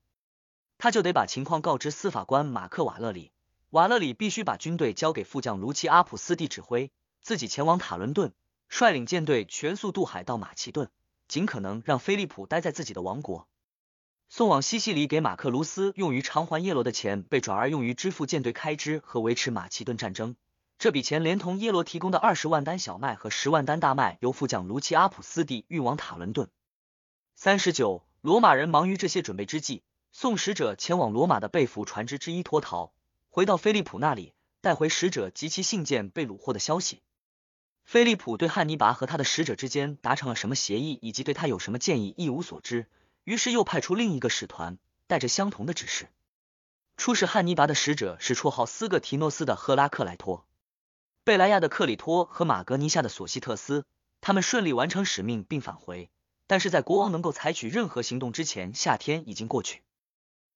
[0.77, 3.33] 他就得把情况告知司法官马克瓦勒里。
[3.71, 6.91] 瓦勒里必须把军队交给副将卢奇阿普斯蒂指挥，
[7.23, 8.35] 自己前往塔伦顿。
[8.69, 10.91] 率领舰队全速渡海到马其顿，
[11.27, 13.49] 尽可能让菲利普待在自己的王国。
[14.29, 20.37] 送往西西里给马克卢斯用于偿还耶罗的钱被转而用于支付舰队开支和维持马其顿战争。
[20.83, 26.51] 这笔钱连同耶罗提供的二十万担小麦和十万担大麦，由副将卢奇阿普斯蒂运往塔伦顿。
[27.37, 32.93] 三十九，罗马人忙于这些准备之际，送使者前往罗马的被俘船只之一脱逃，
[33.31, 37.01] 回到菲利普那里，带回使者及其信件被虏获的消息。
[37.85, 42.89] 菲利普对汉尼拔和他的使者之间达成了什么协议，以及对他有什么建议一无所知，
[43.23, 46.09] 于是又派出另一个使团，带着相同的指示。
[46.97, 50.45] 出使汉尼拔的使者是绰号斯格提诺斯的赫拉克莱托、
[51.25, 53.85] 贝莱亚的克里托和马格尼夏的索西特斯。
[54.21, 56.11] 他们顺利完成使命并返回，
[56.47, 59.83] 但是在国王能够采取任何行动之前，夏天已经过去。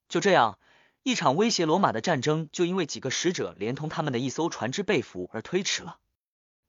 [0.08, 0.58] 就这样，
[1.04, 5.98] 一场威胁罗马的战争就因为几个使者连同他们的一艘船只被俘而推迟了。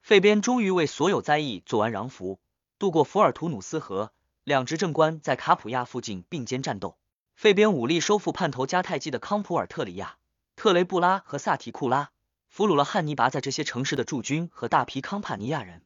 [0.01, 2.39] 费边终于为所有灾异做完攘服，
[2.79, 4.11] 渡过福尔图努斯河。
[4.43, 6.97] 两执政官在卡普亚附近并肩战斗。
[7.35, 10.17] 费边武力收复叛投迦太基的康普尔特里亚、
[10.55, 12.09] 特雷布拉和萨提库拉，
[12.57, 15.83] 俘虏了汉尼拔在这些城市的驻军和大批康帕尼亚人。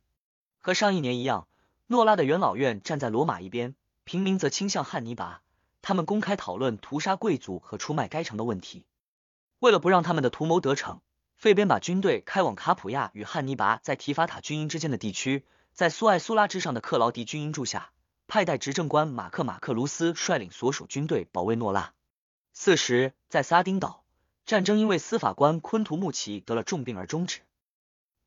[0.61, 1.49] 和上一年一样，
[1.87, 5.41] 诺拉的元老院站在罗马一边，平民则倾向汉尼拔。
[5.81, 8.85] 他们公开讨论屠杀贵族和出卖该城的问题。
[9.59, 11.01] 为了不让他们的图谋得逞。
[11.35, 17.91] 费边把军队开往卡普亚与汉尼拔在提法塔军营之间的地区，在苏艾苏拉之上的克劳迪军营驻下，
[18.27, 21.91] 派代执政官马克马克卢斯率领所属军队保卫诺拉。
[22.53, 24.00] 四十，在撒丁岛，
[24.51, 27.39] 战争因为司法官昆图穆奇得了重病而终止，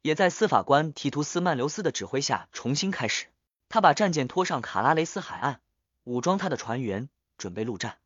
[0.01, 3.27] 也在司法官提图斯曼留斯的指挥下重新开始。
[3.69, 5.61] 他把战舰拖上卡拉雷斯海岸，
[6.05, 7.99] 武装他的船员，准备陆战。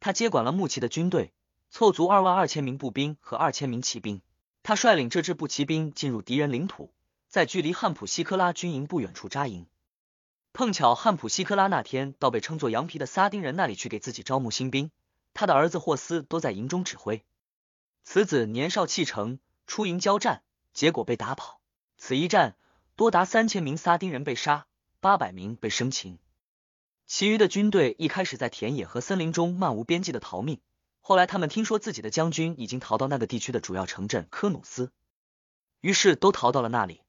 [0.00, 1.34] 他接管了穆奇的军队。
[1.68, 4.22] 凑足二万二千名步兵和二千名骑兵，
[4.62, 6.94] 他率领这支步骑兵进入敌人领土，
[7.28, 9.66] 在距离汉普西科拉军营不远处扎营。
[10.54, 14.90] 碰巧汉普西科拉那天到被称作羊皮的撒丁人那里去给自己招募新兵，
[15.34, 17.22] 他的儿子霍斯都在营中指挥。
[18.04, 21.60] 此子年少气盛，出营交战，结果被打跑。
[21.96, 22.54] 此一战
[22.96, 24.66] 多达三千名撒丁人被杀，
[25.00, 26.18] 八百名被生擒。
[27.06, 30.60] 其余的军队一开始在田野和森林中漫无边际的逃命。
[31.00, 34.92] 后来，他们听说自己的将军已经逃到那个地区的主要城镇科努斯，
[35.80, 37.02] 于是都逃到了那里。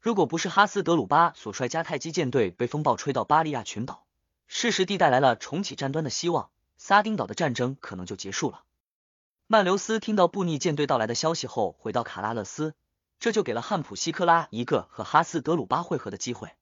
[0.00, 4.06] 如果不是哈斯德鲁巴所率迦太基舰队被风暴吹到巴利亚群岛，
[4.46, 8.64] 世实地带来了重启战端的希望，撒丁岛的战争可能就结束了。
[9.52, 12.74] 曼留斯听到布匿舰队到来的消息后，回到卡拉勒斯，
[13.20, 16.52] 这就给了汉普西科拉一个和哈斯德鲁巴会合的机会。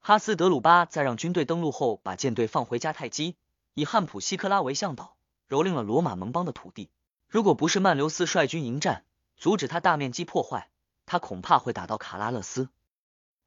[0.00, 3.36] 哈斯德鲁巴在让军队登陆后，把舰队放回迦太基，
[3.74, 5.14] 以汉普西科拉为向导。
[5.48, 6.90] 蹂躏了罗马盟邦的土地。
[7.28, 9.04] 如果不是曼留斯率军迎战，
[9.36, 10.70] 阻止他大面积破坏，
[11.06, 12.68] 他恐怕会打到卡拉勒斯。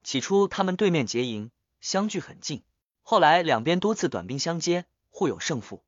[0.01, 1.51] 起初他们对面结营，
[1.81, 2.63] 相距很近。
[3.01, 5.83] 后来两边多次短兵相接，互有胜负。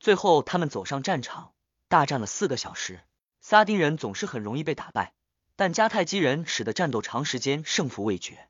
[0.00, 1.52] 最后他们走上战场，
[1.88, 3.00] 大战了四个小时。
[3.40, 5.14] 撒丁人总是很容易被打败，
[5.56, 8.48] 但迦太基人使得战斗长时间胜负未决。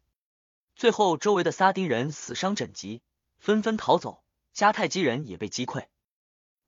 [0.75, 3.01] 最后周围的撒丁人死伤枕藉，
[3.39, 4.23] 纷纷逃走，
[4.55, 5.87] 迦太基人也被击溃。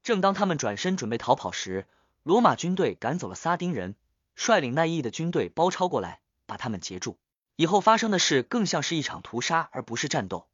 [0.02, 1.86] 正当他们转身准备逃跑时，
[2.22, 3.96] 罗马军队赶走了撒丁人，
[4.34, 7.18] 率领奈伊的军队包抄过来，把他们截住。
[7.56, 10.48] 以后发生的事更像是一场屠杀，而不是战斗。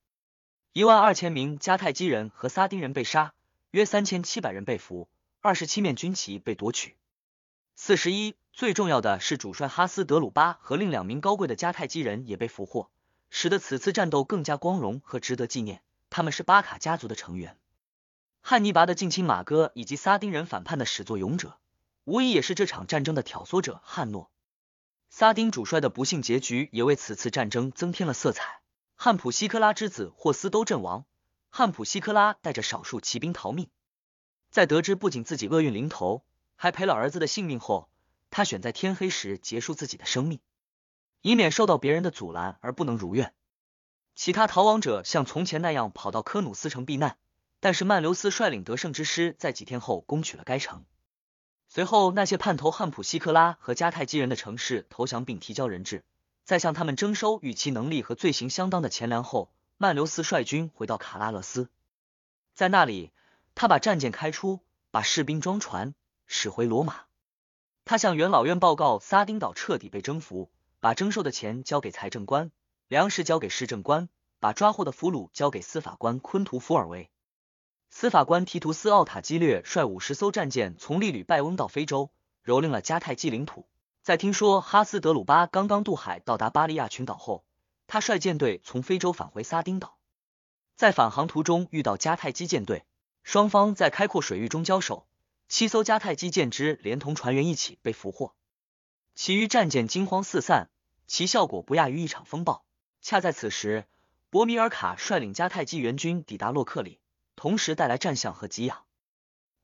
[0.72, 3.34] 一万二千名迦太基人和撒丁人被杀，
[3.70, 5.08] 约三千七百人被俘，
[5.46, 6.96] 二十七面军旗被夺取。
[7.76, 12.90] 四十一，最重要的是主帅哈斯德鲁巴和另两名高贵的迦太基人也被俘获，
[13.30, 15.82] 使得此次战斗更加光荣和值得纪念。
[16.10, 17.56] 他们是巴卡家族的成员，
[18.40, 21.56] 汉尼拔的近亲马哥以及撒丁人反叛的始作俑者，
[22.02, 24.28] 无疑也是这场战争的挑唆者汉诺。
[25.10, 28.62] 撒丁主帅的不幸结局也为此次战争增添了色彩。
[28.96, 31.04] 汉普西科拉之子霍斯都阵亡，
[31.50, 33.68] 汉普西科拉带着少数骑兵逃命。
[34.56, 37.90] 在得知不仅自己厄运临头，还赔了儿子的性命后，
[38.30, 40.40] 他选在天黑时结束自己的生命，
[41.20, 43.34] 以免受到别人的阻拦而不能如愿。
[44.14, 47.18] 其他逃亡者像从前那样跑到科努斯城避难，
[47.60, 50.86] 但是曼留斯率领得胜之师在几天后攻取了该城。
[51.68, 56.02] 随后，那些叛投汉普西克拉和迦太基人的城市投降并提交人质，
[56.44, 61.68] 在向他们征收与其能力和罪行相当的钱粮后，曼留斯率军回到卡拉勒斯，
[62.54, 63.12] 在那里。
[63.56, 65.94] 他把战舰开出，把士兵装船，
[66.26, 67.06] 驶回罗马。
[67.86, 72.52] 他向元老院报告，撒丁岛彻底被征服，把征收的钱交给财政官，
[72.86, 77.10] 粮食交给市政官，把抓获的俘虏交给司法官昆图福尔维。
[77.88, 82.10] 司法官提图斯奥塔基略率五十艘战舰从利吕拜翁到非洲，
[82.44, 83.66] 蹂躏了迦太基领土。
[84.02, 87.46] 在听说哈斯德鲁巴刚刚渡海到达巴利亚群岛后，
[87.86, 89.96] 他率舰队从非洲返回撒丁岛，
[90.74, 92.84] 在返航途中遇到迦太基舰队。
[93.26, 95.04] 双方在开阔水域中交手，
[95.48, 98.36] 七艘迦太基舰只连同船员一起被俘获，
[99.16, 100.70] 其余战舰惊慌四散，
[101.08, 102.64] 其效果不亚于一场风暴。
[103.02, 103.86] 恰在此时，
[104.30, 107.00] 博米尔卡率领迦太基援军抵达洛克里，
[107.34, 108.84] 同时带来战象和给养。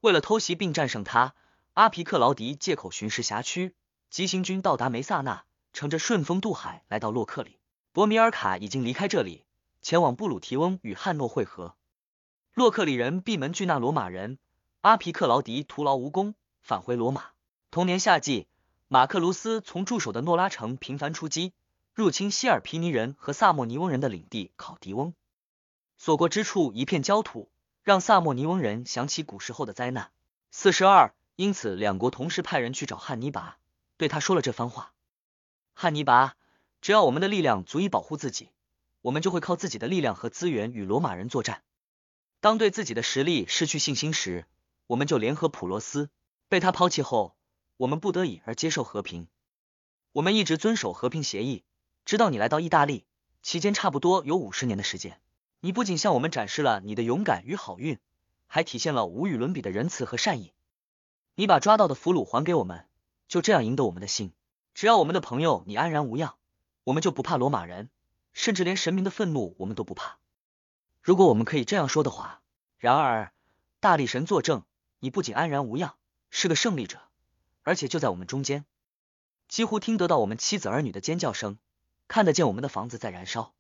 [0.01, 1.37] 为了偷袭并战胜他，
[1.75, 3.77] 阿皮克劳迪借口巡视辖区，
[4.11, 7.61] 急行军到达梅萨纳，乘着顺风渡海来到洛克里。
[7.93, 9.45] 博米尔卡已经离开这里，
[9.83, 11.77] 前往布鲁提翁与汉诺会合。
[12.55, 14.39] 洛克里人闭门拒纳罗马人，
[14.83, 17.29] 阿皮克劳迪徒劳无功，返回罗马。
[17.71, 18.47] 同年夏季，
[18.89, 21.55] 马克卢斯从驻守的诺拉城频繁出击，
[21.95, 25.15] 入侵希尔皮尼人和萨莫尼翁人的领地考迪翁，
[25.97, 27.49] 所过之处一片焦土，
[27.85, 30.11] 让萨莫尼翁人想起古时候的灾难。
[30.51, 33.57] 四十二，因此两国同时派人去找汉尼拔，
[33.97, 34.93] 对他说了这番话：
[35.73, 36.37] 汉尼拔，
[36.83, 38.51] 只要我们的力量足以保护自己，
[39.01, 41.63] 我们就会靠自己的力量和资源与罗马人作战。
[42.43, 44.47] 当对自己的实力失去信心时，
[44.89, 46.11] 我们就联合普罗斯。
[46.49, 47.37] 被他抛弃后，
[47.77, 49.29] 我们不得已而接受和平。
[50.11, 51.63] 我们一直遵守和平协议，
[52.05, 53.05] 直到你来到意大利，
[53.45, 55.21] 期间差不多有五十年的时间。
[55.61, 58.01] 你不仅向我们展示了你的勇敢与好运，
[58.49, 60.53] 还体现了无与伦比的仁慈和善意。
[61.37, 62.89] 你把抓到的俘虏还给我们，
[63.29, 64.33] 就这样赢得我们的心。
[64.75, 66.35] 只要我们的朋友你安然无恙，
[66.83, 67.89] 我们就不怕罗马人，
[68.33, 70.19] 甚至连神明的愤怒我们都不怕。
[71.03, 72.43] 如果我们可以这样说的话，
[72.79, 73.33] 然而
[73.81, 74.63] 大力神作证，
[75.01, 75.97] 你不仅安然无恙，
[76.31, 77.01] 是个胜利者，
[77.65, 78.65] 而且就在我们中间，
[79.49, 81.59] 几乎听得到我们妻子儿女的尖叫声，
[82.07, 83.53] 看得见我们的房子在燃烧。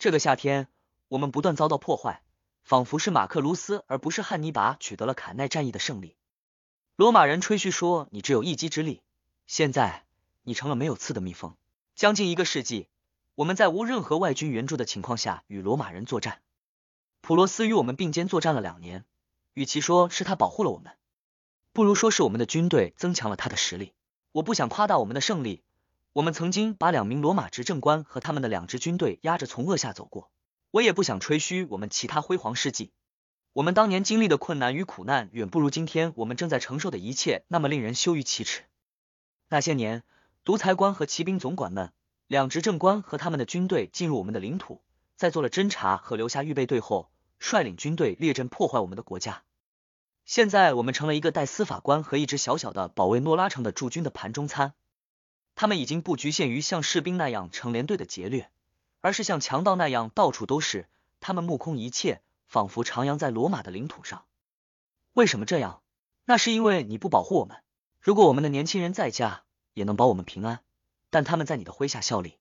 [0.00, 0.66] 这个夏天，
[1.06, 2.22] 我们不断遭到破坏，
[2.64, 6.16] 仿佛是马克卢斯而不是汉尼拔取得了坎奈战役的胜利。
[6.96, 9.02] 罗马人吹嘘说你只有一击之力，
[9.46, 10.04] 现在
[10.42, 11.54] 你成了没有刺的蜜蜂。
[11.94, 12.88] 将近一个世纪，
[13.36, 16.42] 我们在无任何外军援助的情况下与罗马人作战。
[17.26, 19.04] 普罗斯与我们并肩作战了两年，
[19.52, 20.92] 与其说是他保护了我们，
[21.72, 23.94] 不如说是我们的军队增强了他的实力。
[24.30, 25.64] 我不想夸大我们的胜利，
[26.12, 30.30] 我们曾经把两名罗马执政官和他们的两支军队压着从恶下走过。
[30.70, 32.92] 我也不想吹嘘我们其他辉煌事迹。
[33.54, 38.62] 我们当年经历的困难与苦难，远不如今天我们正在承受的一切那么令人羞于启齿。
[39.48, 40.04] 那些年，
[40.44, 41.92] 独裁官和骑兵总管们，
[42.28, 44.80] 两执政官和他们的军队进入我们的领土，
[45.16, 47.10] 在做了侦察和留下预备队后。
[47.38, 49.42] 率领军队列阵破坏我们的国家。
[50.24, 54.74] 现在我们成了一个带司法官和一支小小的保卫诺拉城的驻军的盘中餐。
[55.54, 58.50] 他们已经不局限于像士兵那样成连队的劫掠，
[59.00, 60.88] 而是像强盗那样到处都是。
[61.20, 64.24] 他们目空一切，仿佛徜徉在罗马的领土上。
[65.14, 65.80] 为什么这样？
[66.24, 67.56] 那是因为你不保护我们。
[68.00, 70.60] 如果我们的年轻人在家，也能保我们平安，
[71.08, 72.36] 但他们在你的麾下效力。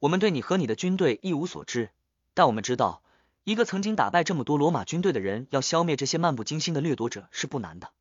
[0.00, 1.90] 我们对你和你的军队一无所知，
[2.34, 3.02] 但我们知道。
[3.46, 7.92] 一个曾经打败这么多罗马军队的人，要消灭这些漫不经心的掠夺者是不难的。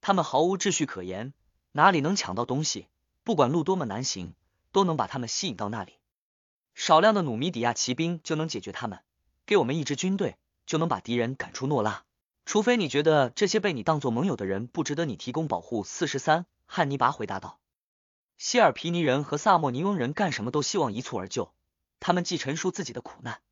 [0.00, 1.34] 他们毫无秩序可言，
[1.72, 2.86] 哪里能抢到东西？
[3.22, 4.32] 不管路多么难行，
[4.72, 5.98] 都能把他们吸引到那里。
[6.74, 9.00] 少量的努米底亚骑兵就能解决他们，
[9.44, 12.04] 给我们一支军队，就能把敌人赶出诺拉。
[12.46, 15.84] 除非你觉得这些被你当作盟友的人不值得你提供保护。
[15.84, 17.60] 四十三，汉尼拔回答道。
[18.38, 21.52] 希尔皮尼人和萨莫尼翁人干什么都希望一蹴而就，
[22.00, 23.42] 他们既陈述自己的苦难。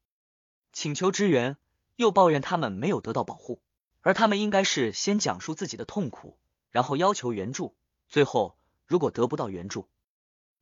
[0.72, 1.56] 请求支援，
[1.96, 3.60] 又抱怨他们没有得到保护。
[4.02, 6.38] 而他们应该是先讲述自己的痛苦，
[6.70, 7.74] 然后要求援助，
[8.08, 8.56] 最后
[8.86, 9.88] 如果得不到援助，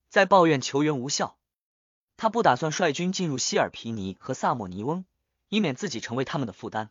[0.08, 1.36] 再抱怨求援无效。
[2.16, 5.04] 他不打算率军进入希尔皮尼和萨莫尼翁，
[5.48, 6.90] 以免自己成为他们的负担。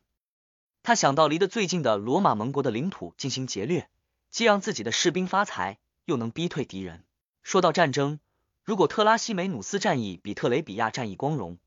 [0.84, 3.90] 他想到离得最近的罗马盟国的领土进行劫掠，
[4.30, 7.04] 既让自己的士兵发财，又能逼退敌人。
[7.44, 8.22] 说到战争，
[8.64, 11.58] 如果特拉西梅努斯战役比特雷比亚战役光荣，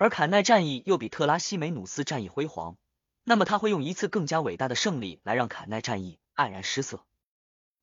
[0.00, 2.78] 而坎奈战役又比特拉西梅努斯战役辉煌，
[3.22, 7.04] 那么他会用一次更加伟大的胜利来让坎奈战役黯然失色。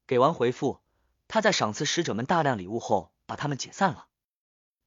[0.08, 0.80] 给完回复，
[1.28, 4.08] 他在赏赐使者们大量礼物后，把他们解散了。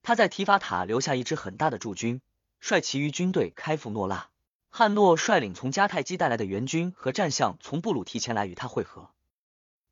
[0.03, 2.21] 他在提法塔留下一支很大的驻军，
[2.59, 4.29] 率其余军队开赴诺拉。
[4.69, 9.09] 汉诺率领从迦太基带来的援军和战象从布鲁提前来与他会合。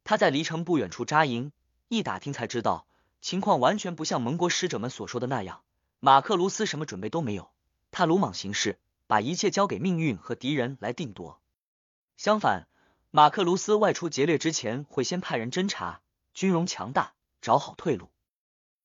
[0.03, 1.53] 他在离城不远处扎营，
[1.87, 2.85] 一打听才知道，
[3.21, 5.63] 情况完全不像盟国使者们所说的那样。
[6.01, 7.51] 马克卢斯什么准备都没有，
[7.91, 8.79] 他鲁莽行事，
[9.09, 11.41] 把一切交给命运和敌人来定夺。
[12.17, 12.69] 相反，
[13.11, 16.01] 马克卢斯外出劫掠之前，会先派人侦查，
[16.35, 18.11] 军容强大，找好退路。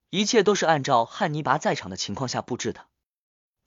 [0.10, 2.88] 一切都是按照汉尼拔在场的情况下布置的。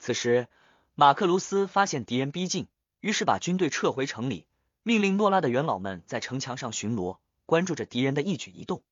[0.00, 0.48] 此时，
[0.96, 2.66] 马克卢斯发现敌人逼近，
[2.98, 4.44] 于是把军队撤回城里，
[4.82, 8.82] 命令诺拉的元老们在城墙上巡逻，关注着敌人的一举一动。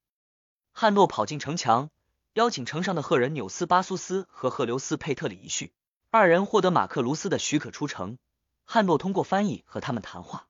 [0.71, 1.91] 汉诺跑进城墙。
[2.35, 5.73] 邀请城上的赫人纽斯巴苏斯和赫留斯佩特里一叙，
[6.11, 8.19] 二人获得马克卢斯的许可出城。
[8.65, 10.49] 汉诺通过翻译和他们谈话。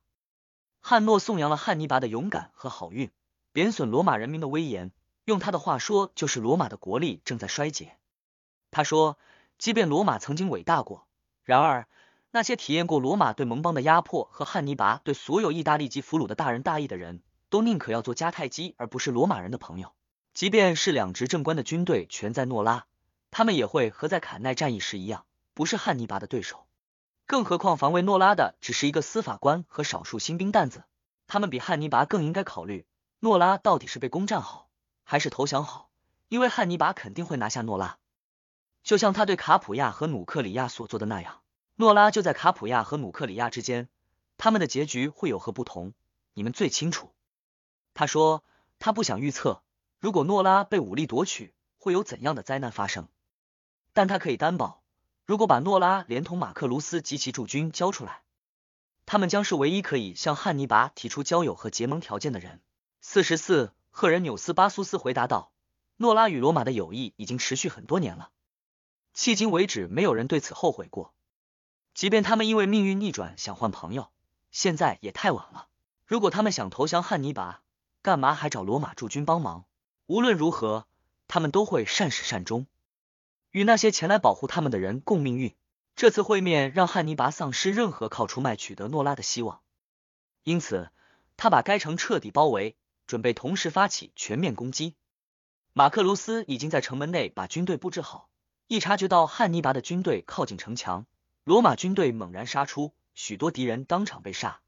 [0.81, 3.11] 汉诺颂扬了汉尼拔的勇敢和好运，
[3.51, 4.91] 贬损罗马人民的威严。
[5.25, 7.97] 用他的话说，就是罗马的国力正在衰竭。
[8.71, 9.19] 他说，
[9.59, 11.07] 即便罗马曾经伟大过，
[11.43, 11.87] 然而
[12.31, 17.21] 那些体验过罗马对盟邦的压迫和汉尼拔对所有意大利及俘虏的大仁大义的人，
[17.51, 19.94] 都宁可要做迦太基而不是罗马人的朋友。
[20.35, 22.85] 即便是两执政官的军队全在诺拉，
[23.31, 26.67] 他们也会和在坎奈战役时一样，不是汉尼拔的对手。
[27.25, 30.83] 更何况防卫诺拉的只是一个司法官和少数新兵蛋子，
[31.25, 32.85] 他们比汉尼拔更应该考虑
[33.21, 34.67] 诺拉到底是被攻占好
[35.05, 35.89] 还是投降好，
[36.27, 37.97] 因为汉尼拔肯定会拿下诺拉，
[38.83, 41.39] 就像他对卡普亚和努克里亚所做的那样。
[41.77, 43.87] 诺拉就在卡普亚和努克里亚之间，
[44.37, 45.93] 他们的结局会有何不同？
[46.33, 47.13] 你们最清楚。
[47.93, 48.43] 他说
[48.79, 49.61] 他不想预测。
[50.05, 53.07] 如果诺拉被武力夺取，会有怎样的灾难发生？
[53.91, 54.83] 但他可以担保，
[55.25, 58.21] 如果把诺拉连同马克卢斯及其驻军交出来，
[59.07, 62.61] 他们将是唯一可以向汉尼拔提出交友和结盟条件的人。
[63.01, 65.51] 四十四，赫人纽斯巴苏斯回答道
[65.97, 68.29] ：“诺拉与罗马的友谊已经持续很多年了，
[69.15, 71.15] 迄今为止没有人对此后悔过。
[71.95, 74.11] 即便他们因为命运逆转想换朋友，
[74.51, 75.67] 现在也太晚了。
[76.05, 77.63] 如果他们想投降汉尼拔，
[78.03, 79.65] 干嘛还找罗马驻军帮忙？”
[80.07, 80.85] 无论如何，
[81.27, 82.67] 他们都会善始善终，
[83.49, 85.55] 与那些前来保护他们的人共命运。
[85.95, 89.61] 这次会面让汉尼拔丧失任何靠出卖取得诺拉的希望，
[90.43, 90.91] 因此
[91.37, 92.75] 他把该城彻底包围，
[93.07, 94.95] 准备同时发起全面攻击。
[95.73, 98.29] 马克卢斯已经在城门内把军队布置好，
[98.67, 101.07] 一察觉到汉尼拔的军队靠近城墙，
[101.43, 104.59] 罗马军队猛然杀出，许多敌人当场被杀。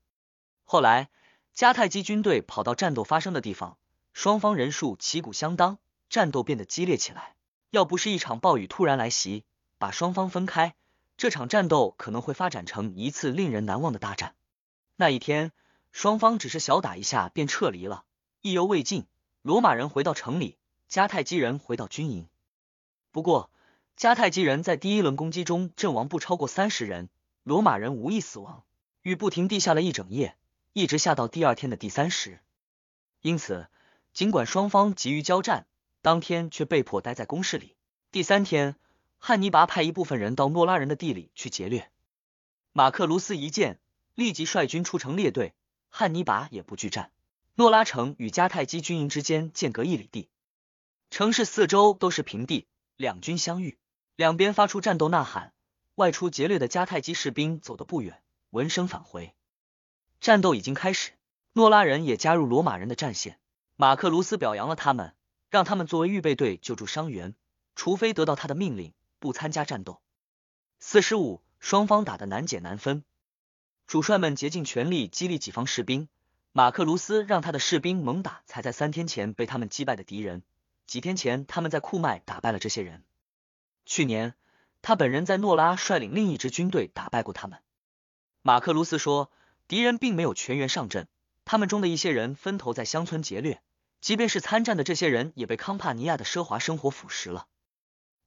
[0.63, 1.09] 后来，
[1.55, 3.77] 迦太基军队跑到战斗发生的地方。
[4.17, 5.77] 双方人数旗鼓相当，
[6.09, 7.35] 战斗变得激烈起来。
[7.69, 9.43] 要不是一场暴雨突然来袭，
[9.77, 10.73] 把双方分开，
[11.17, 14.33] 这场战斗可能会发展成一次令人难忘的大战。
[14.95, 15.51] 那一天，
[15.91, 18.05] 双方只是小打一下便撤离了，
[18.41, 19.05] 意犹未尽。
[19.43, 20.57] 罗马人回到城里，
[20.89, 22.27] 迦太基人回到军营。
[23.11, 23.51] 不过，
[23.95, 27.09] 迦太基人在第一轮攻击中阵亡不超过三十人，
[27.43, 28.63] 罗马人无一死亡。
[29.03, 30.35] 雨不停地下了一整夜，
[30.73, 32.39] 一直下到第二天的第三时。
[33.21, 33.67] 因此。
[34.17, 35.67] 尽管双方急于交战，
[36.01, 37.75] 当天却被迫待在工事里。
[38.09, 38.75] 第三天，
[39.19, 41.91] 汉尼拔派一部分人到诺拉人的地里去劫掠。
[42.73, 43.79] 马克卢斯一见，
[44.15, 45.53] 立即率军出城列队。
[45.89, 47.11] 汉尼拔也不惧战。
[47.53, 50.29] 诺拉城与迦太基军营之间间隔一里地，
[51.11, 52.65] 城市四周都是平地。
[52.95, 53.77] 两军相遇，
[54.15, 55.53] 两边发出战斗呐喊。
[55.93, 59.35] 外出劫掠的迦太基士兵走得不远，闻声返回。
[60.19, 61.11] 战斗已经开始，
[61.53, 63.37] 诺拉人也加入罗马人的战线。
[63.79, 65.13] 马克卢斯表扬了他们，
[65.51, 67.35] 让他们作为预备队救助伤员，
[67.75, 70.01] 除非得到他的命令，不参加战斗。
[70.79, 73.03] 四十五，双方打得难解难分，
[73.85, 76.09] 主帅们竭尽全力激励己方士兵。
[76.53, 80.41] 马克卢斯让他的士兵猛打才在三天前被他们击败的敌人，
[80.87, 83.03] 几天前他们在库麦打败了这些人。
[83.85, 84.33] 去年
[84.81, 87.59] 他本人在诺拉率领另一支军队打败过他们。
[88.41, 89.31] 马克卢斯说，
[89.67, 91.07] 敌人并没有全员上阵，
[91.45, 93.61] 他们中的一些人分头在乡村劫掠。
[93.99, 97.47] 即便是参战的这些人，也被康帕尼亚的奢华生活腐蚀了。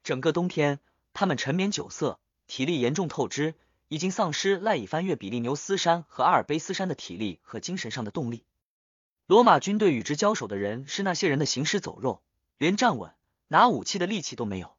[0.02, 0.80] 整个冬天，
[1.12, 3.54] 他们沉湎酒色，体力严重透支，
[3.88, 8.44] 已经丧失赖以翻越比利牛斯山和阿尔卑斯山的体力和精神上的动力。
[9.26, 12.22] 罗马军队与之交手的人是那些人的行尸走肉，
[12.58, 13.12] 连站稳
[13.48, 14.74] 拿武器的力气都没有。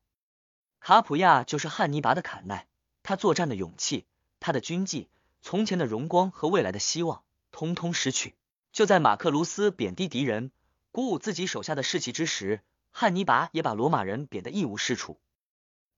[0.79, 2.67] 卡普亚就是汉尼拔的坎奈，
[3.03, 4.05] 他作战的勇气，
[4.39, 5.07] 他的军纪，
[5.41, 8.35] 从前的荣光和未来的希望，通通失去。
[8.73, 10.51] 就在马克卢斯贬低敌人，
[10.91, 12.61] 鼓舞自己手下的士气之时，
[12.91, 15.19] 汉尼拔也把罗马人贬得一无是处。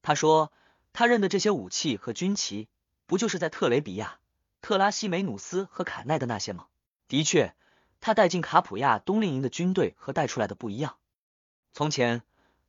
[0.02, 0.52] 他说，
[0.94, 2.68] 他认的这些武器和军旗，
[3.06, 4.20] 不就是在特雷比亚、
[4.62, 6.68] 特拉西梅努斯和坎奈的那些吗？
[7.08, 7.54] 的确。
[8.06, 10.98] 他带进卡普亚冬令营的军队和带出来的不一样。
[11.72, 12.22] 从前，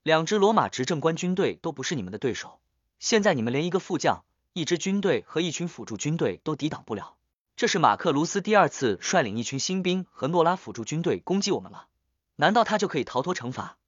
[0.04, 2.60] 两支罗马执政官军队都不是你们的对手，
[3.00, 7.16] 现在你们连一个副将、一支军队和一群辅助军队都抵挡不了。
[7.56, 11.88] 这是马克卢斯第二次率领一群新兵和诺拉辅助军队攻击我们了，
[12.36, 13.78] 难道他就可以逃脱惩罚？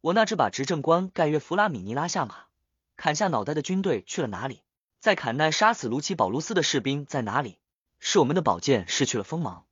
[0.00, 2.44] 我那支把执政官盖约弗拉米尼拉下马、
[2.96, 4.62] 砍下脑袋的军队去了哪里？
[5.00, 7.58] 在坎奈杀死卢奇保卢斯的士兵在哪里？
[7.98, 9.64] 是我们的宝剑失去了锋芒。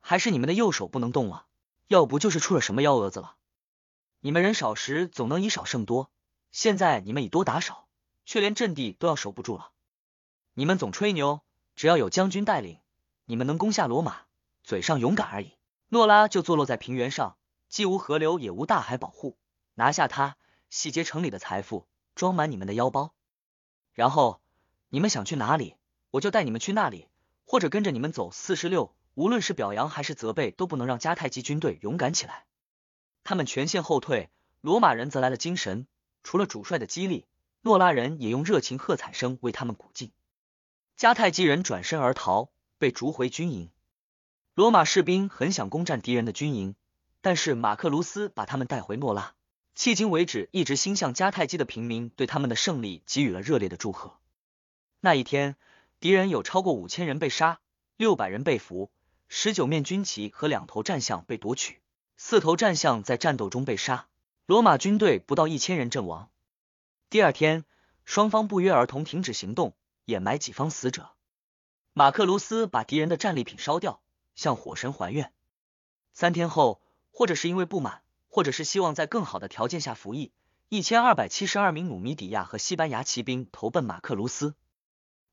[0.00, 1.46] 还是你们的右手不能动了？
[1.86, 3.36] 要不就是出了什么幺蛾子了？
[4.20, 6.10] 你们人少时总能以少胜多，
[6.52, 7.88] 现在你们以多打少，
[8.26, 9.70] 却连阵地都要守不住了。
[10.52, 11.40] 你们总吹牛，
[11.74, 12.80] 只要有将军带领，
[13.24, 14.18] 你们能攻下罗马，
[14.62, 15.54] 嘴上勇敢而已。
[15.88, 17.37] 诺拉就坐落在平原上，
[17.68, 19.36] 既无河流，也无大海保护，
[19.74, 20.36] 拿下它，
[20.70, 23.14] 洗劫城里的财富，装满你们的腰包，
[23.92, 24.40] 然后
[24.88, 25.76] 你们想去哪里，
[26.10, 27.08] 我就带你们去那里，
[27.44, 28.30] 或者跟着你们走。
[28.30, 28.94] 四十六。
[29.14, 32.46] 无论是表扬还是责备，都不能让迦太基军队勇敢起来。
[33.24, 35.88] 他们全线后退，罗马人则来了精神。
[36.22, 37.26] 除了主帅的激励，
[37.62, 40.12] 诺拉人也用热情喝彩声为他们鼓劲。
[40.96, 43.72] 迦太基人转身而逃，被逐回军营。
[44.54, 46.76] 罗马士兵很想攻占敌人的军营，
[47.20, 49.34] 但是马克卢斯把他们带回诺拉。
[49.76, 54.18] 迄今为止，一直心向迦太基的平民对他们的胜利给予了热烈的祝贺。
[55.00, 55.56] 那一天，
[56.00, 57.60] 敌人有超过五千人被杀，
[57.96, 58.90] 六百人被俘。
[59.28, 61.80] 十九面军旗和两头战象被夺取，
[62.16, 64.08] 四头战象在战斗中被杀，
[64.46, 66.30] 罗马军队不到一千人阵亡。
[67.10, 67.64] 第二天，
[68.04, 71.10] 双方不约而同停止行动，掩埋己方死者。
[71.92, 74.00] 马克卢斯把敌人的战利品烧掉，
[74.34, 75.32] 向火神还愿。
[76.14, 76.80] 三天后，
[77.18, 80.30] 或者是因为不满，或者是希望在更好的条件下服役，
[80.68, 84.54] 一千二百七十二名努米底亚和西班牙骑兵投奔马克卢斯。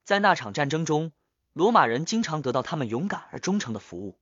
[0.03, 1.11] 在那场战争中。
[1.53, 4.19] 罗马人经常得到他们勇敢而忠诚的服务。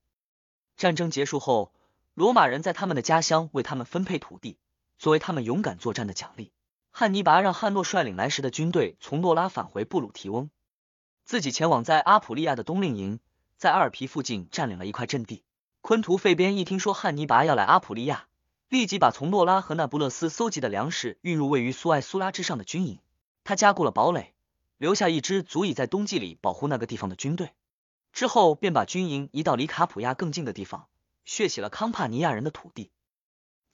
[0.76, 1.72] 战争结束后，
[2.14, 4.56] 罗马人在他们的家乡为他们分配土地，
[4.98, 6.52] 作为他们勇敢作战的奖励。
[6.92, 10.48] 汉尼拔让汉诺率领来时的军队从诺拉返回布鲁提翁，
[11.24, 13.18] 自己前往在阿普利亚的冬令营，
[13.56, 15.42] 在阿尔皮附近占领了一块阵地。
[15.86, 18.26] 昆图费边一听说汉尼拔要来阿普利亚，
[18.70, 23.00] 立即把从诺拉和那不勒斯搜集的粮食运入位于苏艾苏拉之上的军营，
[23.44, 24.32] 他加固了堡垒。
[24.78, 27.52] 留下一支足以在冬季里保护那个地方的军队，
[28.14, 30.86] 之后便把军营移到离卡普亚更近的地方，
[31.26, 32.90] 血洗了康帕尼亚人的土地。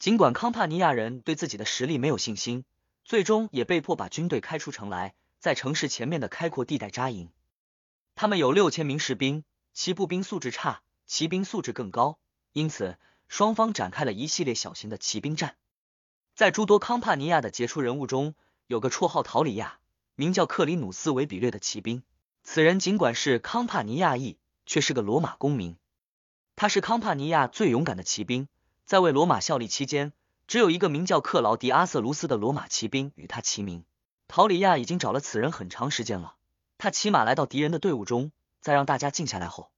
[0.00, 2.64] 尽管康帕尼亚人对自己的实力没有信心，
[3.04, 7.30] 最终也被迫把军队开出城来，在城市前面的开阔地带扎营。
[8.16, 12.20] 他们有六千名士兵，其步兵素质差，骑兵素质更高，
[12.52, 12.96] 因此
[13.26, 15.56] 双方展开了一系列小型的骑兵战。
[16.36, 18.36] 在诸多康帕尼亚的杰出人物中，
[18.68, 19.80] 有个绰号陶里亚。
[20.14, 22.04] 名叫克里努斯维比略的骑兵，
[22.44, 25.76] 此人尽管是康帕尼亚裔，却是个罗马公民。
[26.54, 28.46] 他是康帕尼亚最勇敢的骑兵，
[28.84, 30.12] 在为罗马效力期间，
[30.46, 33.84] 只有一个名叫克劳迪阿瑟卢斯的罗马骑兵与他齐名。
[34.28, 36.36] 陶里亚已经找了此人很长时间了。
[36.78, 38.30] 他骑马来到敌人的队伍中，
[38.60, 39.72] 在让大家静下来后，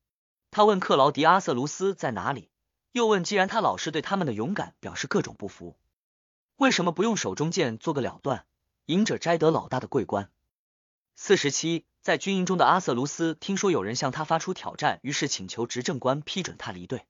[0.53, 2.51] 他问克劳迪阿瑟卢斯在哪里，
[2.93, 5.79] 又问既然他老是对他们的勇敢表示各种不服，
[6.57, 8.45] 为什么不用手中剑做个了断？
[8.85, 10.31] 赢者摘得老大的桂冠。
[11.15, 17.07] 四十七，在军营中的阿瑟卢斯听说有人向他发出挑战，于是请求执政官批准他离队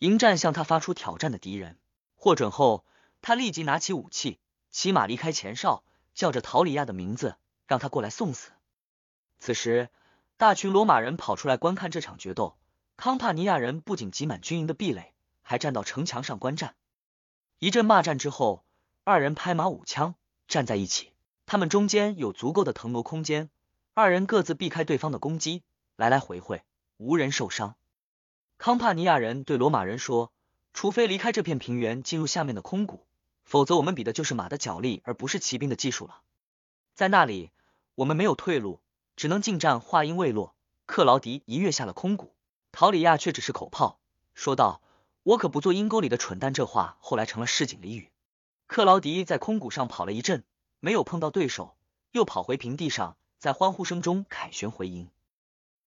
[0.00, 1.78] 迎战向他发出挑战的敌人。
[2.16, 2.84] 获准后，
[3.22, 4.40] 他立即拿起武器，
[4.72, 7.36] 骑马离开前哨，叫着陶里亚的名字，
[7.68, 8.50] 让他过来送死。
[9.38, 9.88] 此时，
[10.38, 12.56] 大群罗马人跑出来观看这场决斗。
[12.98, 16.74] 康帕尼亚人不仅挤满军营的壁垒，还站到城墙上观战。
[17.58, 18.64] 一阵骂战之后，
[19.04, 20.14] 二人拍马舞枪。
[20.46, 21.12] 站在一起，
[21.44, 23.50] 他们中间有足够的腾挪空间，
[23.94, 25.62] 二人各自避开对方的攻击，
[25.96, 26.62] 来来回回，
[26.98, 27.74] 无人受伤。
[28.58, 30.32] 康帕尼亚人对罗马人说
[30.72, 33.04] ：“除非离开这片平原，进入下面的空谷，
[33.42, 36.20] 否则我们比的就是马的脚力，而不是骑兵的技术了。
[36.94, 37.50] 在那里，
[37.96, 38.80] 我们没有退路，
[39.16, 40.54] 只能近战。”话音未落，
[40.86, 42.34] 克劳迪一跃下了空谷，
[42.70, 43.98] 陶里亚却只是口炮，
[44.34, 44.80] 说道
[45.24, 48.10] ：“我可不做阴沟里的蠢蛋。”这话后来成了市井俚语。
[48.66, 50.44] 克劳迪在空谷上跑了一阵，
[50.80, 51.76] 没有碰到对手，
[52.12, 55.08] 又跑回平地上，在欢呼声中凯旋回营。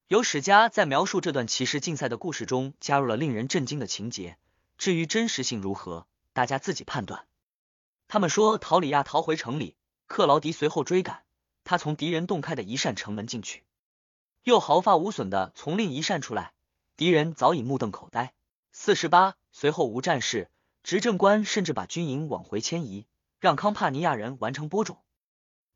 [0.07, 4.37] 有史家在描述这段骑士竞赛的故事中加入了令人震惊的情节，
[4.77, 7.27] 至于真实性如何，大家自己判断。
[8.07, 9.75] 他们说，陶里亚逃回城里，
[10.07, 11.21] 克劳迪随后追赶，
[11.69, 13.63] 他从敌人洞开的一扇城门进去，
[14.41, 16.51] 又毫发无损的从另一扇出来，
[16.97, 18.33] 敌人早已目瞪口呆。
[18.71, 20.49] 四十八，随后无战事，
[20.81, 23.05] 执政官甚至把军营往回迁移，
[23.39, 25.03] 让康帕尼亚人完成播种，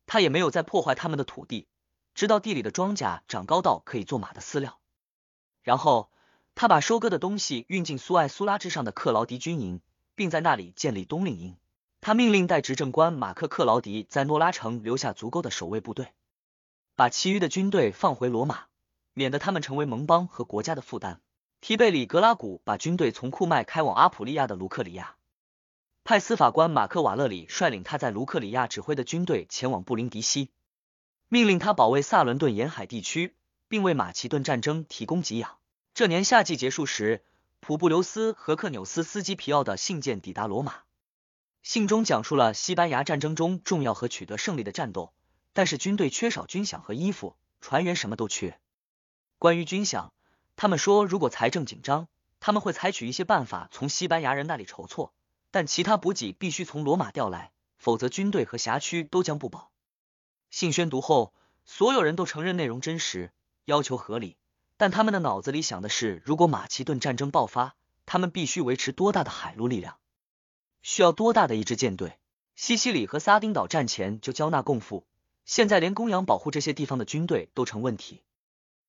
[0.04, 1.68] 他也没有再破坏他们的土地。
[2.12, 4.80] 直到地里的庄稼长高到可以做马的饲料，
[5.62, 6.10] 然后
[6.56, 9.80] 他把收割的东西运进苏艾苏拉之上的克劳迪军营，
[10.16, 11.56] 并在那里建立冬令营。
[12.04, 16.12] 他命令代执政官马克克劳迪在诺拉城留下足够的守卫部队，
[16.96, 18.66] 把其余的军队放回罗马，
[19.14, 21.22] 免得他们成为盟邦和国家的负担。
[21.62, 25.16] 提贝里格拉古把军队从库麦开往阿普利亚的卢克里亚，
[26.04, 30.50] 派司法官马克瓦勒里率领他在卢克里亚指挥的军队前往布林迪西。
[31.30, 33.34] 命令他保卫萨伦顿沿海地区，
[33.66, 35.56] 并为马其顿战争提供给养。
[35.94, 37.24] 这年夏季结束时，
[37.60, 40.82] 普布留斯和克纽斯斯基皮奥的信件抵达罗马。
[41.64, 45.14] 信中讲述了西班牙战争中重要和取得胜利的战斗，
[45.54, 48.60] 但是军队缺少军饷和衣服，船员什么都缺。
[49.38, 50.10] 关于军饷，
[50.56, 52.06] 他们说如果财政紧张，
[52.38, 55.14] 他们会采取一些办法从西班牙人那里筹措，
[55.50, 59.70] 但其他补给必须从罗马调来，否则军队和辖区都将不保。
[60.50, 61.32] 信宣读后，
[61.64, 63.32] 所有人都承认内容真实，
[63.64, 64.36] 要求合理，
[64.76, 69.96] 但他们的脑子里想的是，如果马其顿战争爆发，他们必须维持多大的海陆力量，
[70.84, 72.18] 需要多大的一支舰队。
[72.54, 75.06] 西西里和撒丁岛战前就交纳贡赋，
[75.46, 78.22] 现在连供养保护这些地方的军队都成问题，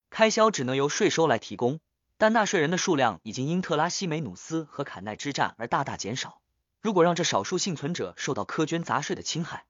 [0.10, 1.80] 开销只能由税收来提供，
[2.18, 6.42] 但纳税人的数量已经因特拉西梅努斯和坎奈之战而大大减少。
[6.82, 9.66] 如果让这少数幸存者受到苛捐杂税的侵害，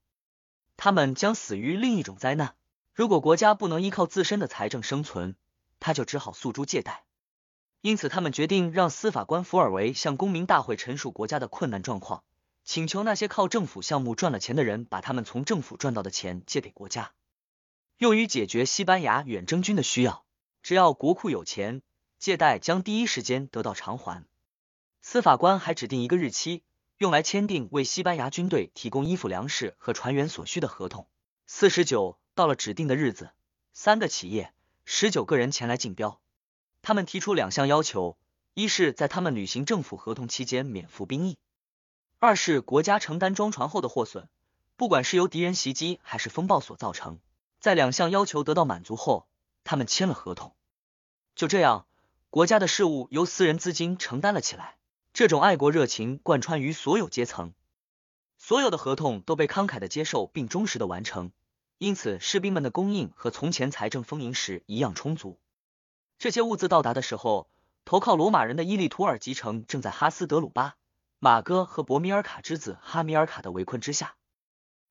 [0.76, 2.56] 他们将死于另一种灾难。
[2.92, 5.36] 如果国家不能依靠自身的财政生存，
[5.78, 7.05] 他就只好诉诸借贷。
[7.86, 12.24] 因此，他们决定让司法官福尔维向公民大会陈述国家的困难状况，
[12.64, 17.12] 请求那些靠政府项目赚了钱的人把他们从政府赚到的钱借给国家，
[17.98, 20.24] 用于解决西班牙远征军的需要。
[20.64, 21.80] 只要国库有钱，
[22.18, 24.26] 借贷将第一时间得到偿还。
[25.00, 26.64] 司法官还指定一个日期。
[26.98, 31.06] 用来签订为西班牙军队提供衣服、粮食和船员所需的合同。
[31.46, 33.30] 四十九，到了指定的日子，
[33.72, 34.52] 三个企业、
[34.84, 36.18] 十九个人前来竞标。
[36.86, 38.16] 他们提出两项要求：
[38.54, 41.34] 一是，在他们履行政府合同期间免服兵役；
[42.20, 44.28] 二是国家承担装船后的货损，
[44.76, 47.18] 不管是由敌人袭击还是风暴所造成。
[47.58, 49.26] 在两项要求得到满足后，
[49.64, 50.54] 他们签了合同。
[51.34, 51.88] 就这样，
[52.30, 54.76] 国家的事务由私人资金承担了起来。
[55.12, 57.52] 这种爱国热情贯穿于所有阶层，
[58.38, 61.32] 所有的合同都被慷慨的接受并忠实的完成，
[61.78, 65.40] 因此士兵们的供应和从前财政丰盈时一样充足。
[66.18, 67.48] 这些物资到达的时候，
[67.84, 70.76] 投靠罗马人的伊利图尔集城正在哈斯德鲁巴、
[71.18, 74.14] 马哥和博米尔卡之子哈米尔卡的围困之下。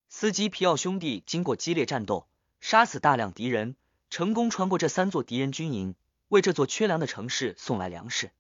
[0.08, 2.28] 斯基皮奥兄弟经过激烈战斗，
[2.62, 3.76] 杀死大量敌人，
[4.10, 5.96] 成功穿过这三座敌人军营，
[6.28, 8.32] 为这座缺粮的城市送来粮食。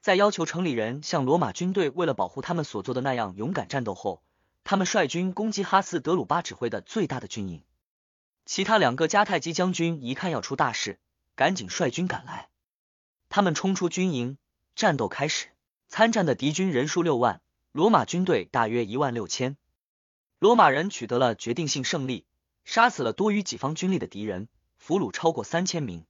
[0.00, 4.22] 在要求城里人像罗马军队为了保护他们所做的那样勇敢战斗后，
[4.64, 7.62] 他们率军攻击哈斯德鲁巴指挥的最大的军营。
[8.44, 10.98] 其他两个迦太基将军一看要出大事，
[11.40, 12.50] 赶紧率军赶来。
[13.30, 14.36] 他们冲出军营，
[14.76, 15.46] 战斗开始。
[15.88, 17.40] 参战的敌军人数六万，
[17.72, 19.56] 罗马军队大约一万六千。
[20.38, 22.26] 罗马人取得了决定性胜利，
[22.66, 26.04] 杀死了多于己方军力的敌人，俘虏超过三千名，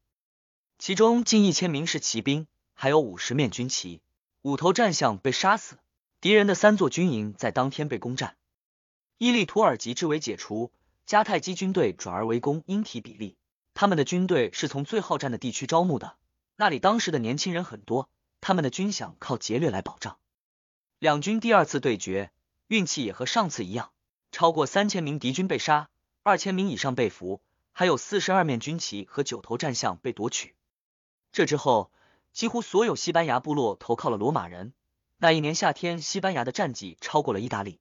[0.80, 2.48] 其中近一千名是骑兵。
[2.74, 4.02] 还有五十面军旗，
[4.42, 5.78] 五头战象被杀死。
[6.20, 8.36] 敌人的三座军营在当天被攻占，
[9.16, 10.72] 伊利土耳其之围解除，
[11.06, 13.36] 迦太基军队转而围攻英提比利。
[13.74, 16.16] 他们的军队是从最好战的地区招募的，
[16.56, 18.08] 那里当时的年轻人很多，
[18.40, 20.18] 他们的军饷靠劫掠来保障。
[20.98, 22.30] 两军第二次对决，
[22.68, 23.90] 运气也和上次一样，
[24.32, 25.88] 超过三千名敌军被杀，
[26.22, 27.40] 二千名以上被俘，
[27.72, 30.54] 还有四十二面军旗和九头战象被夺取。
[31.32, 31.90] 这之后。
[32.32, 34.72] 几乎所有西班牙部落投靠了罗马人。
[35.18, 37.80] 那一年夏天，西班牙的战绩超过了意大利。